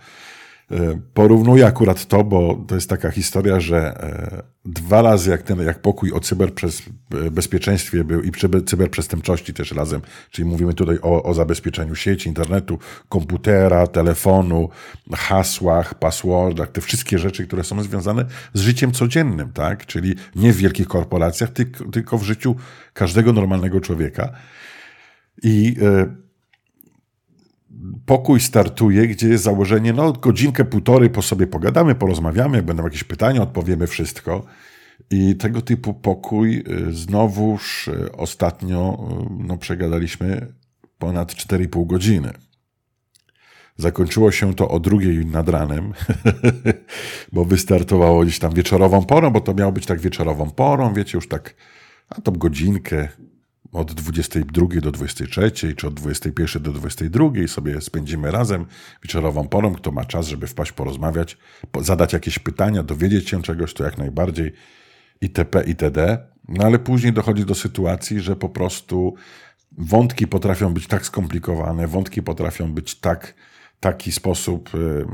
E, 0.71 1.01
porównuję 1.15 1.67
akurat 1.67 2.07
to, 2.07 2.25
bo 2.25 2.65
to 2.69 2.75
jest 2.75 2.89
taka 2.89 3.11
historia, 3.11 3.61
że 3.61 3.79
e, 3.79 4.43
dwa 4.65 5.03
razy 5.03 5.31
jak, 5.31 5.43
ten, 5.43 5.61
jak 5.61 5.83
pokój 5.83 6.13
o 6.13 6.21
cyberbezpieczeństwie 6.21 8.05
był 8.05 8.23
i 8.23 8.33
cyberprzestępczości 8.67 9.55
też 9.55 9.73
razem, 9.73 10.01
czyli 10.31 10.49
mówimy 10.49 10.75
tutaj 10.75 10.99
o, 11.03 11.23
o 11.23 11.35
zabezpieczeniu 11.35 11.95
sieci, 11.95 12.29
internetu, 12.29 12.79
komputera, 13.09 13.87
telefonu, 13.87 14.69
hasłach, 15.13 15.95
passwordach, 15.95 16.73
te 16.73 16.81
wszystkie 16.81 17.19
rzeczy, 17.19 17.47
które 17.47 17.65
są 17.65 17.83
związane 17.83 18.25
z 18.55 18.61
życiem 18.61 18.93
codziennym, 18.93 19.53
tak? 19.53 19.87
Czyli 19.87 20.15
nie 20.37 20.53
w 20.53 20.57
wielkich 20.57 20.89
korporacjach, 20.89 21.51
tylko, 21.93 22.19
w 22.19 22.23
życiu 22.23 22.57
każdego 22.93 23.33
normalnego 23.33 23.81
człowieka. 23.81 24.33
I 25.43 25.77
y, 25.83 26.30
pokój 28.07 28.41
startuje, 28.41 29.07
gdzie 29.07 29.29
jest 29.29 29.45
założenie, 29.45 29.93
no 29.93 30.13
godzinkę, 30.13 30.65
półtorej 30.65 31.11
po 31.11 31.23
sobie 31.23 31.47
pogadamy, 31.47 31.95
porozmawiamy, 31.95 32.57
jak 32.57 32.67
będą 32.67 32.85
jakieś 32.85 33.05
pytania, 33.05 33.43
odpowiemy 33.43 33.87
wszystko. 33.87 34.45
I 35.11 35.37
tego 35.37 35.63
typu 35.63 35.95
pokój 35.95 36.65
y, 36.89 36.93
znowuż 36.93 37.89
y, 37.89 38.13
ostatnio 38.13 39.09
y, 39.31 39.45
no, 39.47 39.57
przegadaliśmy 39.57 40.53
ponad 40.99 41.33
4,5 41.33 41.87
godziny. 41.87 42.33
Zakończyło 43.77 44.33
się 44.33 44.55
to 44.55 44.69
o 44.69 44.81
drugiej 44.81 45.27
nad 45.27 45.49
ranem, 45.49 45.93
bo 47.33 47.45
wystartowało 47.45 48.23
gdzieś 48.23 48.39
tam 48.39 48.55
wieczorową 48.55 49.05
porą, 49.05 49.31
bo 49.31 49.41
to 49.41 49.55
miało 49.55 49.73
być 49.73 49.87
tak 49.87 50.01
wieczorową 50.01 50.51
porą, 50.51 50.95
wiecie, 50.95 51.19
już 51.19 51.29
tak, 51.29 51.55
a 52.09 52.21
to 52.21 52.33
godzinkę, 52.33 53.09
od 53.73 53.93
22 53.93 54.67
do 54.81 54.93
23, 54.93 55.53
czy 55.77 55.87
od 55.87 55.95
21 55.95 56.63
do 56.63 56.73
22 56.73 57.31
sobie 57.47 57.81
spędzimy 57.81 58.31
razem 58.31 58.67
wieczorową 59.03 59.49
porą. 59.49 59.75
Kto 59.75 59.93
ma 59.93 60.05
czas, 60.05 60.27
żeby 60.27 60.47
wpaść, 60.47 60.73
porozmawiać, 60.73 61.39
zadać 61.81 62.13
jakieś 62.13 62.39
pytania, 62.39 62.83
dowiedzieć 62.83 63.29
się 63.29 63.43
czegoś, 63.43 63.75
to 63.75 63.85
jak 63.85 63.99
najbardziej 63.99 64.53
itp. 65.21 65.63
itd. 65.67 66.19
No 66.49 66.65
ale 66.65 66.79
później 66.79 67.13
dochodzi 67.13 67.45
do 67.45 67.55
sytuacji, 67.55 68.21
że 68.21 68.37
po 68.37 68.49
prostu 68.49 69.15
wątki 69.79 70.27
potrafią 70.27 70.75
być 70.75 70.87
tak 70.87 71.07
skomplikowane, 71.07 71.87
wątki 71.87 72.23
potrafią 72.23 72.73
być 72.73 72.95
tak, 72.95 73.35
taki 73.81 74.13
sposób. 74.13 74.75
Yy, 74.75 75.07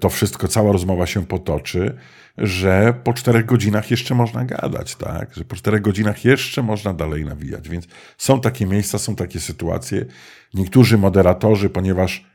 to 0.00 0.10
wszystko, 0.10 0.48
cała 0.48 0.72
rozmowa 0.72 1.06
się 1.06 1.26
potoczy, 1.26 1.96
że 2.38 2.94
po 3.04 3.12
czterech 3.12 3.44
godzinach 3.44 3.90
jeszcze 3.90 4.14
można 4.14 4.44
gadać, 4.44 4.96
tak? 4.96 5.34
Że 5.34 5.44
po 5.44 5.56
czterech 5.56 5.82
godzinach 5.82 6.24
jeszcze 6.24 6.62
można 6.62 6.94
dalej 6.94 7.24
nawijać. 7.24 7.68
Więc 7.68 7.86
są 8.18 8.40
takie 8.40 8.66
miejsca, 8.66 8.98
są 8.98 9.16
takie 9.16 9.40
sytuacje. 9.40 10.04
Niektórzy 10.54 10.98
moderatorzy, 10.98 11.70
ponieważ 11.70 12.26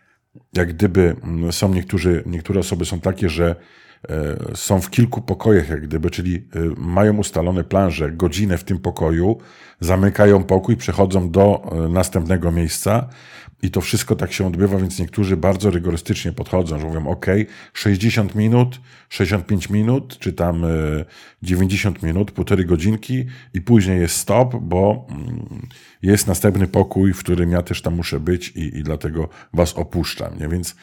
jak 0.54 0.74
gdyby 0.74 1.16
mm, 1.24 1.52
są 1.52 1.74
niektórzy, 1.74 2.24
niektóre 2.26 2.60
osoby 2.60 2.86
są 2.86 3.00
takie, 3.00 3.30
że 3.30 3.56
e, 4.10 4.38
są 4.56 4.82
w 4.82 4.90
kilku 4.90 5.22
pokojach, 5.22 5.70
jak 5.70 5.82
gdyby, 5.82 6.10
czyli 6.10 6.36
e, 6.36 6.42
mają 6.78 7.18
ustalone 7.18 7.64
planże, 7.64 8.12
godzinę 8.12 8.58
w 8.58 8.64
tym 8.64 8.80
pokoju, 8.80 9.38
zamykają 9.80 10.44
pokój, 10.44 10.78
przechodzą 10.78 11.32
do 11.32 11.72
e, 11.72 11.90
następnego 11.90 12.52
miejsca 12.52 13.10
i 13.62 13.72
to 13.72 13.82
wszystko 13.82 14.16
tak 14.16 14.34
się 14.34 14.48
odbywa, 14.48 14.78
więc 14.78 15.00
niektórzy 15.00 15.38
bardzo 15.38 15.72
rygorystycznie 15.72 16.32
podchodzą, 16.32 16.80
że 16.80 16.86
mówią, 16.88 17.08
OK, 17.08 17.26
60 17.74 18.36
minut, 18.36 18.82
65 19.10 19.70
minut, 19.70 20.20
czy 20.20 20.34
tam 20.34 20.66
90 21.44 22.04
e, 22.04 22.08
minut, 22.08 22.32
półtorej 22.32 22.66
godzinki 22.66 23.26
i 23.54 23.62
później 23.62 24.00
jest 24.00 24.16
stop, 24.16 24.56
bo 24.56 25.08
mm, 25.10 25.68
jest 26.02 26.28
następny 26.28 26.68
pokój, 26.68 27.14
w 27.14 27.20
którym 27.20 27.52
ja 27.52 27.62
też 27.62 27.82
tam 27.82 27.96
muszę 27.96 28.20
być 28.20 28.50
i, 28.50 28.78
i 28.78 28.84
dlatego 28.84 29.30
was 29.54 29.74
opuszczam. 29.74 30.40
Nie? 30.40 30.48
Więc 30.48 30.76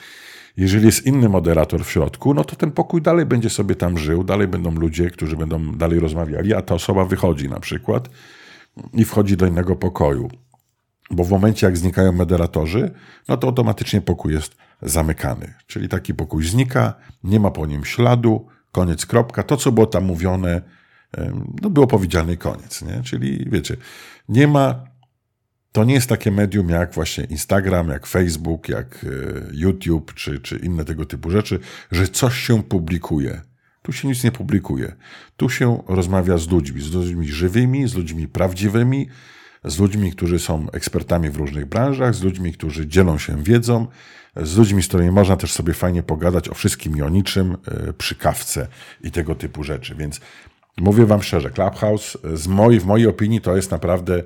jeżeli 0.57 0.87
jest 0.87 1.07
inny 1.07 1.29
moderator 1.29 1.85
w 1.85 1.91
środku, 1.91 2.35
no 2.35 2.45
to 2.45 2.57
ten 2.57 2.71
pokój 2.71 3.03
dalej 3.03 3.27
będzie 3.27 3.51
sobie 3.51 3.75
tam 3.75 3.99
żył, 3.99 4.25
dalej 4.25 4.49
będą 4.49 4.71
ludzie, 4.71 5.11
którzy 5.11 5.37
będą 5.37 5.73
dalej 5.73 6.01
rozmawiali, 6.01 6.55
a 6.55 6.63
ta 6.63 6.75
osoba 6.75 7.05
wychodzi 7.05 7.49
na 7.49 7.61
przykład 7.61 8.09
i 8.93 9.05
wchodzi 9.05 9.37
do 9.37 9.47
innego 9.47 9.77
pokoju. 9.77 10.31
Bo 11.11 11.25
w 11.25 11.31
momencie, 11.31 11.67
jak 11.67 11.79
znikają 11.79 12.13
moderatorzy, 12.13 12.91
no 13.29 13.37
to 13.37 13.47
automatycznie 13.47 14.01
pokój 14.01 14.33
jest 14.33 14.57
zamykany. 14.83 15.55
Czyli 15.67 15.89
taki 15.89 16.15
pokój 16.15 16.45
znika, 16.45 16.95
nie 17.25 17.41
ma 17.41 17.51
po 17.51 17.67
nim 17.67 17.85
śladu, 17.85 18.47
koniec, 18.73 19.07
kropka. 19.07 19.43
To, 19.43 19.57
co 19.57 19.73
było 19.73 19.87
tam 19.87 20.05
mówione, 20.05 20.63
no 21.63 21.71
było 21.71 21.87
powiedziane 21.87 22.33
i 22.33 22.39
koniec. 22.39 22.83
Nie? 22.83 23.03
Czyli 23.03 23.47
wiecie, 23.51 23.77
nie 24.29 24.49
ma. 24.49 24.85
To 25.73 25.85
nie 25.85 25.95
jest 25.95 26.09
takie 26.09 26.31
medium 26.31 26.69
jak 26.69 26.95
właśnie 26.95 27.25
Instagram, 27.25 27.89
jak 27.89 28.07
Facebook, 28.07 28.69
jak 28.69 29.05
e, 29.05 29.09
YouTube 29.53 30.15
czy, 30.15 30.41
czy 30.41 30.57
inne 30.57 30.85
tego 30.85 31.05
typu 31.05 31.31
rzeczy, 31.31 31.59
że 31.93 32.09
coś 32.09 32.39
się 32.39 32.63
publikuje. 32.63 33.41
Tu 33.83 33.93
się 33.93 34.09
nic 34.09 34.25
nie 34.25 34.33
publikuje. 34.33 34.97
Tu 35.37 35.49
się 35.49 35.83
rozmawia 35.89 36.39
z 36.39 36.49
ludźmi, 36.49 36.81
z 36.81 36.93
ludźmi 36.93 37.29
żywymi, 37.29 37.89
z 37.89 37.95
ludźmi 37.95 38.29
prawdziwymi, 38.29 39.09
z 39.65 39.79
ludźmi, 39.79 40.13
którzy 40.13 40.39
są 40.39 40.71
ekspertami 40.71 41.31
w 41.31 41.37
różnych 41.37 41.67
branżach, 41.67 42.15
z 42.15 42.23
ludźmi, 42.23 42.53
którzy 42.53 42.87
dzielą 42.87 43.19
się 43.19 43.43
wiedzą, 43.43 43.87
z 44.37 44.57
ludźmi, 44.57 44.83
z 44.83 44.89
którymi 44.89 45.11
można 45.11 45.37
też 45.37 45.53
sobie 45.53 45.75
fajnie 45.75 46.03
pogadać 46.03 46.49
o 46.49 46.55
wszystkim 46.55 46.97
i 46.97 47.03
o 47.03 47.09
niczym 47.09 47.57
e, 47.67 47.93
przy 47.93 48.15
kawce 48.15 48.69
i 49.01 49.11
tego 49.11 49.35
typu 49.35 49.65
rzeczy. 49.65 49.95
Więc 49.95 50.21
mówię 50.79 51.07
Wam 51.07 51.23
szczerze, 51.23 51.51
Clubhouse 51.51 52.19
e, 52.25 52.37
z 52.37 52.47
mojej, 52.47 52.81
w 52.81 52.87
mojej 52.87 53.07
opinii 53.07 53.41
to 53.41 53.57
jest 53.57 53.71
naprawdę 53.71 54.15
e, 54.17 54.25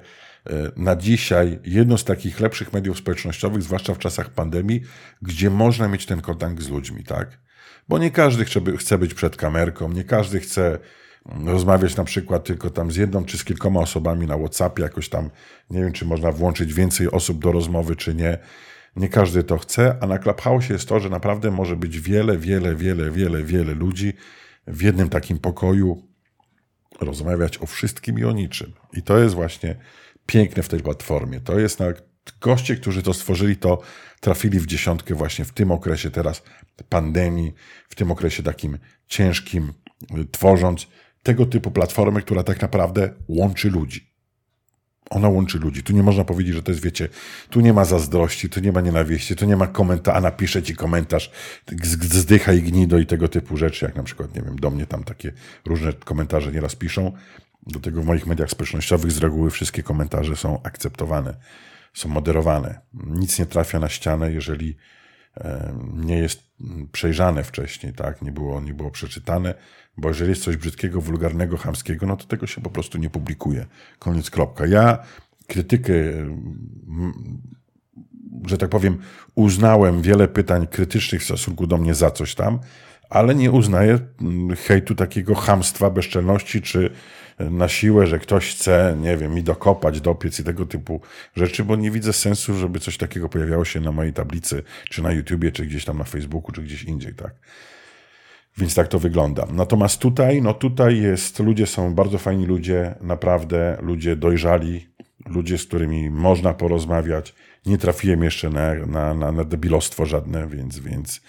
na 0.77 0.97
dzisiaj 0.97 1.59
jedno 1.65 1.99
z 1.99 2.05
takich 2.05 2.41
lepszych 2.41 2.73
mediów 2.73 2.99
społecznościowych, 2.99 3.63
zwłaszcza 3.63 3.95
w 3.95 3.99
czasach 3.99 4.31
pandemii, 4.31 4.81
gdzie 5.23 5.51
można 5.51 5.89
mieć 5.89 6.07
ten 6.07 6.21
kontakt 6.21 6.63
z 6.63 6.69
ludźmi, 6.69 7.05
tak? 7.05 7.39
Bo 7.89 7.99
nie 7.99 8.11
każdy 8.11 8.45
chce, 8.45 8.61
chce 8.79 8.99
być 8.99 9.15
przed 9.15 9.37
kamerką, 9.37 9.93
nie 9.93 10.05
każdy 10.05 10.41
chce 10.41 10.79
rozmawiać 11.29 11.97
na 11.97 12.05
przykład 12.05 12.45
tylko 12.45 12.71
tam 12.71 12.91
z 12.91 12.97
jedną 12.97 13.25
czy 13.25 13.39
z 13.39 13.45
kilkoma 13.45 13.81
osobami 13.81 14.27
na 14.27 14.39
WhatsAppie, 14.39 14.83
jakoś 14.83 15.09
tam, 15.09 15.31
nie 15.71 15.81
wiem, 15.81 15.93
czy 15.93 16.05
można 16.05 16.33
włączyć 16.33 16.75
więcej 16.75 17.11
osób 17.11 17.43
do 17.43 17.53
rozmowy, 17.53 17.97
czy 17.97 18.15
nie. 18.15 18.39
Nie 18.97 19.09
każdy 19.09 19.43
to 19.43 19.59
chce, 19.59 19.97
a 20.01 20.07
na 20.07 20.19
Clubhouse 20.19 20.69
jest 20.69 20.89
to, 20.89 21.01
że 21.01 21.09
naprawdę 21.09 21.51
może 21.51 21.77
być 21.77 22.01
wiele, 22.01 22.39
wiele, 22.39 22.75
wiele, 22.75 23.11
wiele, 23.11 23.43
wiele 23.43 23.75
ludzi 23.75 24.13
w 24.67 24.83
jednym 24.83 25.09
takim 25.09 25.39
pokoju 25.39 26.03
rozmawiać 27.01 27.59
o 27.59 27.67
wszystkim 27.67 28.19
i 28.19 28.25
o 28.25 28.33
niczym. 28.33 28.73
I 28.93 29.03
to 29.03 29.19
jest 29.19 29.35
właśnie 29.35 29.77
piękne 30.27 30.63
w 30.63 30.69
tej 30.69 30.81
platformie. 30.81 31.41
To 31.41 31.59
jest 31.59 31.81
na 31.81 31.87
goście, 32.41 32.77
którzy 32.77 33.03
to 33.03 33.15
stworzyli, 33.15 33.57
to 33.57 33.81
trafili 34.21 34.61
w 34.61 34.67
dziesiątkę 34.67 35.15
właśnie 35.15 35.45
w 35.45 35.53
tym 35.53 35.71
okresie 35.71 36.11
teraz 36.11 36.43
pandemii, 36.89 37.55
w 37.89 37.95
tym 37.95 38.11
okresie 38.11 38.43
takim 38.43 38.79
ciężkim, 39.07 39.73
tworząc 40.31 40.87
tego 41.23 41.47
typu 41.47 41.71
platformy, 41.71 42.23
która 42.23 42.43
tak 42.43 42.63
naprawdę 42.63 43.15
łączy 43.29 43.71
ludzi. 43.71 44.09
Ona 45.11 45.29
łączy 45.29 45.59
ludzi. 45.59 45.83
Tu 45.83 45.93
nie 45.93 46.03
można 46.03 46.25
powiedzieć, 46.25 46.55
że 46.55 46.63
to 46.63 46.71
jest, 46.71 46.83
wiecie, 46.83 47.09
tu 47.51 47.61
nie 47.61 47.73
ma 47.73 47.85
zazdrości, 47.85 48.49
tu 48.49 48.61
nie 48.61 48.73
ma 48.73 48.81
nienawiści, 48.81 49.37
tu 49.37 49.47
nie 49.47 49.57
ma 49.57 49.67
komentarza, 49.67 50.19
a 50.19 50.21
napiszę 50.21 50.63
ci 50.63 50.77
komentarz, 50.77 51.31
zdycha 52.01 52.53
i 52.53 52.63
gnido 52.63 52.99
i 52.99 53.07
tego 53.07 53.29
typu 53.29 53.57
rzeczy, 53.57 53.85
jak 53.85 53.97
na 53.97 54.03
przykład, 54.03 54.35
nie 54.35 54.43
wiem, 54.43 54.57
do 54.57 54.71
mnie 54.71 54.87
tam 54.87 55.05
takie 55.05 55.33
różne 55.67 55.93
komentarze 55.93 56.53
nieraz 56.53 56.77
piszą. 56.77 57.13
Do 57.67 57.81
tego 57.81 58.03
w 58.03 58.05
moich 58.05 58.27
mediach 58.27 58.51
społecznościowych 58.51 59.13
z 59.13 59.19
reguły 59.19 59.51
wszystkie 59.51 59.83
komentarze 59.83 60.37
są 60.37 60.63
akceptowane, 60.63 61.37
są 61.95 62.09
moderowane. 62.09 62.81
Nic 63.07 63.39
nie 63.39 63.47
trafia 63.47 63.81
na 63.81 63.89
ścianę, 63.89 64.33
jeżeli 64.33 64.77
nie 65.95 66.19
jest 66.19 66.43
przejrzane 66.93 67.45
wcześniej, 67.45 67.93
tak? 67.93 68.23
Nie 68.23 68.33
było, 68.33 68.61
nie 68.61 68.75
było 68.75 68.91
przeczytane, 68.91 69.55
bo 69.97 70.09
jeżeli 70.09 70.31
jest 70.31 70.43
coś 70.43 70.57
brzydkiego, 70.57 71.01
wulgarnego, 71.01 71.57
chamskiego, 71.57 72.07
no 72.07 72.17
to 72.17 72.25
tego 72.25 72.47
się 72.47 72.61
po 72.61 72.71
prostu 72.71 72.99
nie 72.99 73.11
publikuje. 73.11 73.67
Koniec, 73.99 74.31
kropka. 74.31 74.67
Ja 74.67 74.99
krytykę, 75.47 75.93
że 78.47 78.59
tak 78.59 78.71
powiem, 78.71 78.99
uznałem 79.35 80.03
wiele 80.03 80.29
pytań 80.29 80.67
krytycznych 80.67 81.21
w 81.21 81.25
stosunku 81.25 81.67
do 81.67 81.79
mnie 81.79 81.95
za 81.95 82.11
coś 82.11 82.35
tam, 82.35 82.59
ale 83.11 83.35
nie 83.35 83.51
uznaję 83.51 83.99
hejtu 84.67 84.95
takiego 84.95 85.35
hamstwa, 85.35 85.91
bezczelności, 85.91 86.63
czy 86.63 86.91
na 87.41 87.69
siłę, 87.69 88.07
że 88.07 88.19
ktoś 88.19 88.55
chce, 88.55 88.97
nie 89.01 89.17
wiem, 89.17 89.35
mi 89.35 89.43
dokopać, 89.43 90.01
dopiec 90.01 90.41
i 90.41 90.45
tego 90.45 90.67
typu 90.67 91.01
rzeczy, 91.37 91.65
bo 91.65 91.77
nie 91.77 91.91
widzę 91.91 92.13
sensu, 92.13 92.55
żeby 92.55 92.81
coś 92.81 92.97
takiego 92.97 93.29
pojawiało 93.29 93.65
się 93.65 93.81
na 93.81 93.93
mojej 93.93 94.13
tablicy, 94.13 94.63
czy 94.91 95.03
na 95.03 95.13
YouTubie, 95.13 95.53
czy 95.53 95.67
gdzieś 95.67 95.85
tam 95.85 95.99
na 95.99 96.05
Facebooku, 96.05 96.53
czy 96.53 96.63
gdzieś 96.63 96.83
indziej, 96.83 97.15
tak. 97.15 97.35
Więc 98.59 98.75
tak 98.75 98.89
to 98.89 98.99
wygląda. 98.99 99.47
Natomiast 99.53 99.99
tutaj, 99.99 100.43
no 100.43 100.55
tutaj 100.55 101.01
jest, 101.01 101.39
ludzie 101.39 101.67
są 101.67 101.95
bardzo 101.95 102.19
fajni 102.19 102.47
ludzie, 102.47 102.95
naprawdę 103.01 103.79
ludzie 103.83 104.17
dojrzali, 104.17 104.89
ludzie, 105.27 105.59
z 105.59 105.65
którymi 105.65 106.11
można 106.11 106.55
porozmawiać. 106.55 107.35
Nie 107.67 107.79
trafiłem 107.79 108.23
jeszcze 108.23 108.51
na, 108.51 108.75
na, 108.75 109.15
na, 109.15 109.33
na 109.33 109.45
debilostwo 109.45 110.07
żadne, 110.07 110.49
więc, 110.49 110.79
więc 110.79 111.21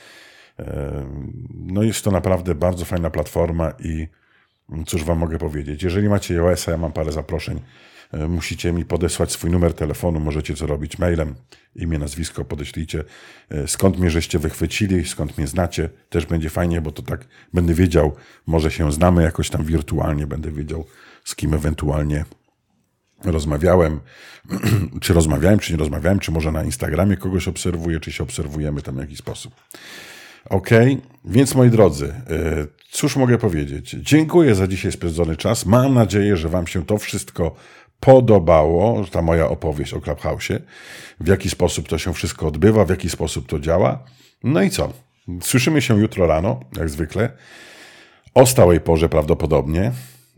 no 1.55 1.83
jest 1.83 2.03
to 2.03 2.11
naprawdę 2.11 2.55
bardzo 2.55 2.85
fajna 2.85 3.09
platforma 3.09 3.73
i 3.79 4.07
cóż 4.85 5.03
wam 5.03 5.17
mogę 5.17 5.37
powiedzieć. 5.37 5.83
Jeżeli 5.83 6.09
macie 6.09 6.33
iOS-a, 6.33 6.71
ja 6.71 6.77
mam 6.77 6.91
parę 6.91 7.11
zaproszeń, 7.11 7.59
musicie 8.29 8.73
mi 8.73 8.85
podesłać 8.85 9.31
swój 9.31 9.51
numer 9.51 9.73
telefonu, 9.73 10.19
możecie 10.19 10.55
co 10.55 10.67
robić 10.67 10.99
mailem, 10.99 11.35
imię, 11.75 11.99
nazwisko, 11.99 12.45
podeślijcie, 12.45 13.03
skąd 13.67 13.99
mnie 13.99 14.09
żeście 14.09 14.39
wychwycili, 14.39 15.07
skąd 15.07 15.37
mnie 15.37 15.47
znacie, 15.47 15.89
też 16.09 16.25
będzie 16.25 16.49
fajnie, 16.49 16.81
bo 16.81 16.91
to 16.91 17.01
tak 17.01 17.27
będę 17.53 17.73
wiedział, 17.73 18.15
może 18.47 18.71
się 18.71 18.91
znamy 18.91 19.23
jakoś 19.23 19.49
tam 19.49 19.63
wirtualnie, 19.63 20.27
będę 20.27 20.51
wiedział, 20.51 20.85
z 21.23 21.35
kim 21.35 21.53
ewentualnie 21.53 22.25
rozmawiałem, 23.23 23.99
czy 25.01 25.13
rozmawiałem, 25.13 25.59
czy 25.59 25.73
nie 25.73 25.79
rozmawiałem, 25.79 26.19
czy 26.19 26.31
może 26.31 26.51
na 26.51 26.63
Instagramie 26.63 27.17
kogoś 27.17 27.47
obserwuję, 27.47 27.99
czy 27.99 28.11
się 28.11 28.23
obserwujemy 28.23 28.81
tam 28.81 28.95
w 28.95 28.99
jakiś 28.99 29.17
sposób. 29.17 29.53
Ok, 30.49 30.69
więc 31.25 31.55
moi 31.55 31.69
drodzy, 31.69 32.05
e, 32.05 32.67
cóż 32.91 33.15
mogę 33.15 33.37
powiedzieć? 33.37 33.95
Dziękuję 33.99 34.55
za 34.55 34.67
dzisiaj 34.67 34.91
spędzony 34.91 35.37
czas. 35.37 35.65
Mam 35.65 35.93
nadzieję, 35.93 36.37
że 36.37 36.49
Wam 36.49 36.67
się 36.67 36.85
to 36.85 36.97
wszystko 36.97 37.55
podobało, 37.99 39.05
ta 39.11 39.21
moja 39.21 39.49
opowieść 39.49 39.93
o 39.93 39.99
Clubhouse'ie, 39.99 40.59
w 41.19 41.27
jaki 41.27 41.49
sposób 41.49 41.87
to 41.87 41.97
się 41.97 42.13
wszystko 42.13 42.47
odbywa, 42.47 42.85
w 42.85 42.89
jaki 42.89 43.09
sposób 43.09 43.47
to 43.47 43.59
działa. 43.59 44.03
No 44.43 44.61
i 44.61 44.69
co? 44.69 44.93
Słyszymy 45.41 45.81
się 45.81 45.99
jutro 45.99 46.27
rano, 46.27 46.59
jak 46.77 46.89
zwykle, 46.89 47.31
o 48.33 48.45
stałej 48.45 48.79
porze 48.79 49.09
prawdopodobnie, 49.09 49.91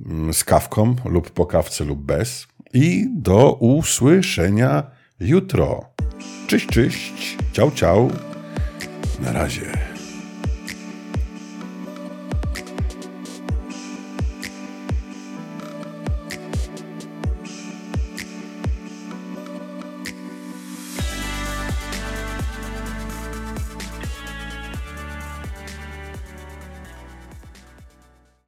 mm, 0.06 0.34
z 0.34 0.44
kawką 0.44 0.96
lub 1.06 1.30
po 1.30 1.46
kawce 1.46 1.84
lub 1.84 2.00
bez. 2.00 2.48
I 2.74 3.08
do 3.10 3.54
usłyszenia 3.54 4.84
jutro. 5.20 5.86
Cześć, 6.48 6.68
cześć, 6.68 7.38
ciao, 7.54 7.72
ciao. 7.72 8.10
Na 9.20 9.32
razie. 9.32 9.91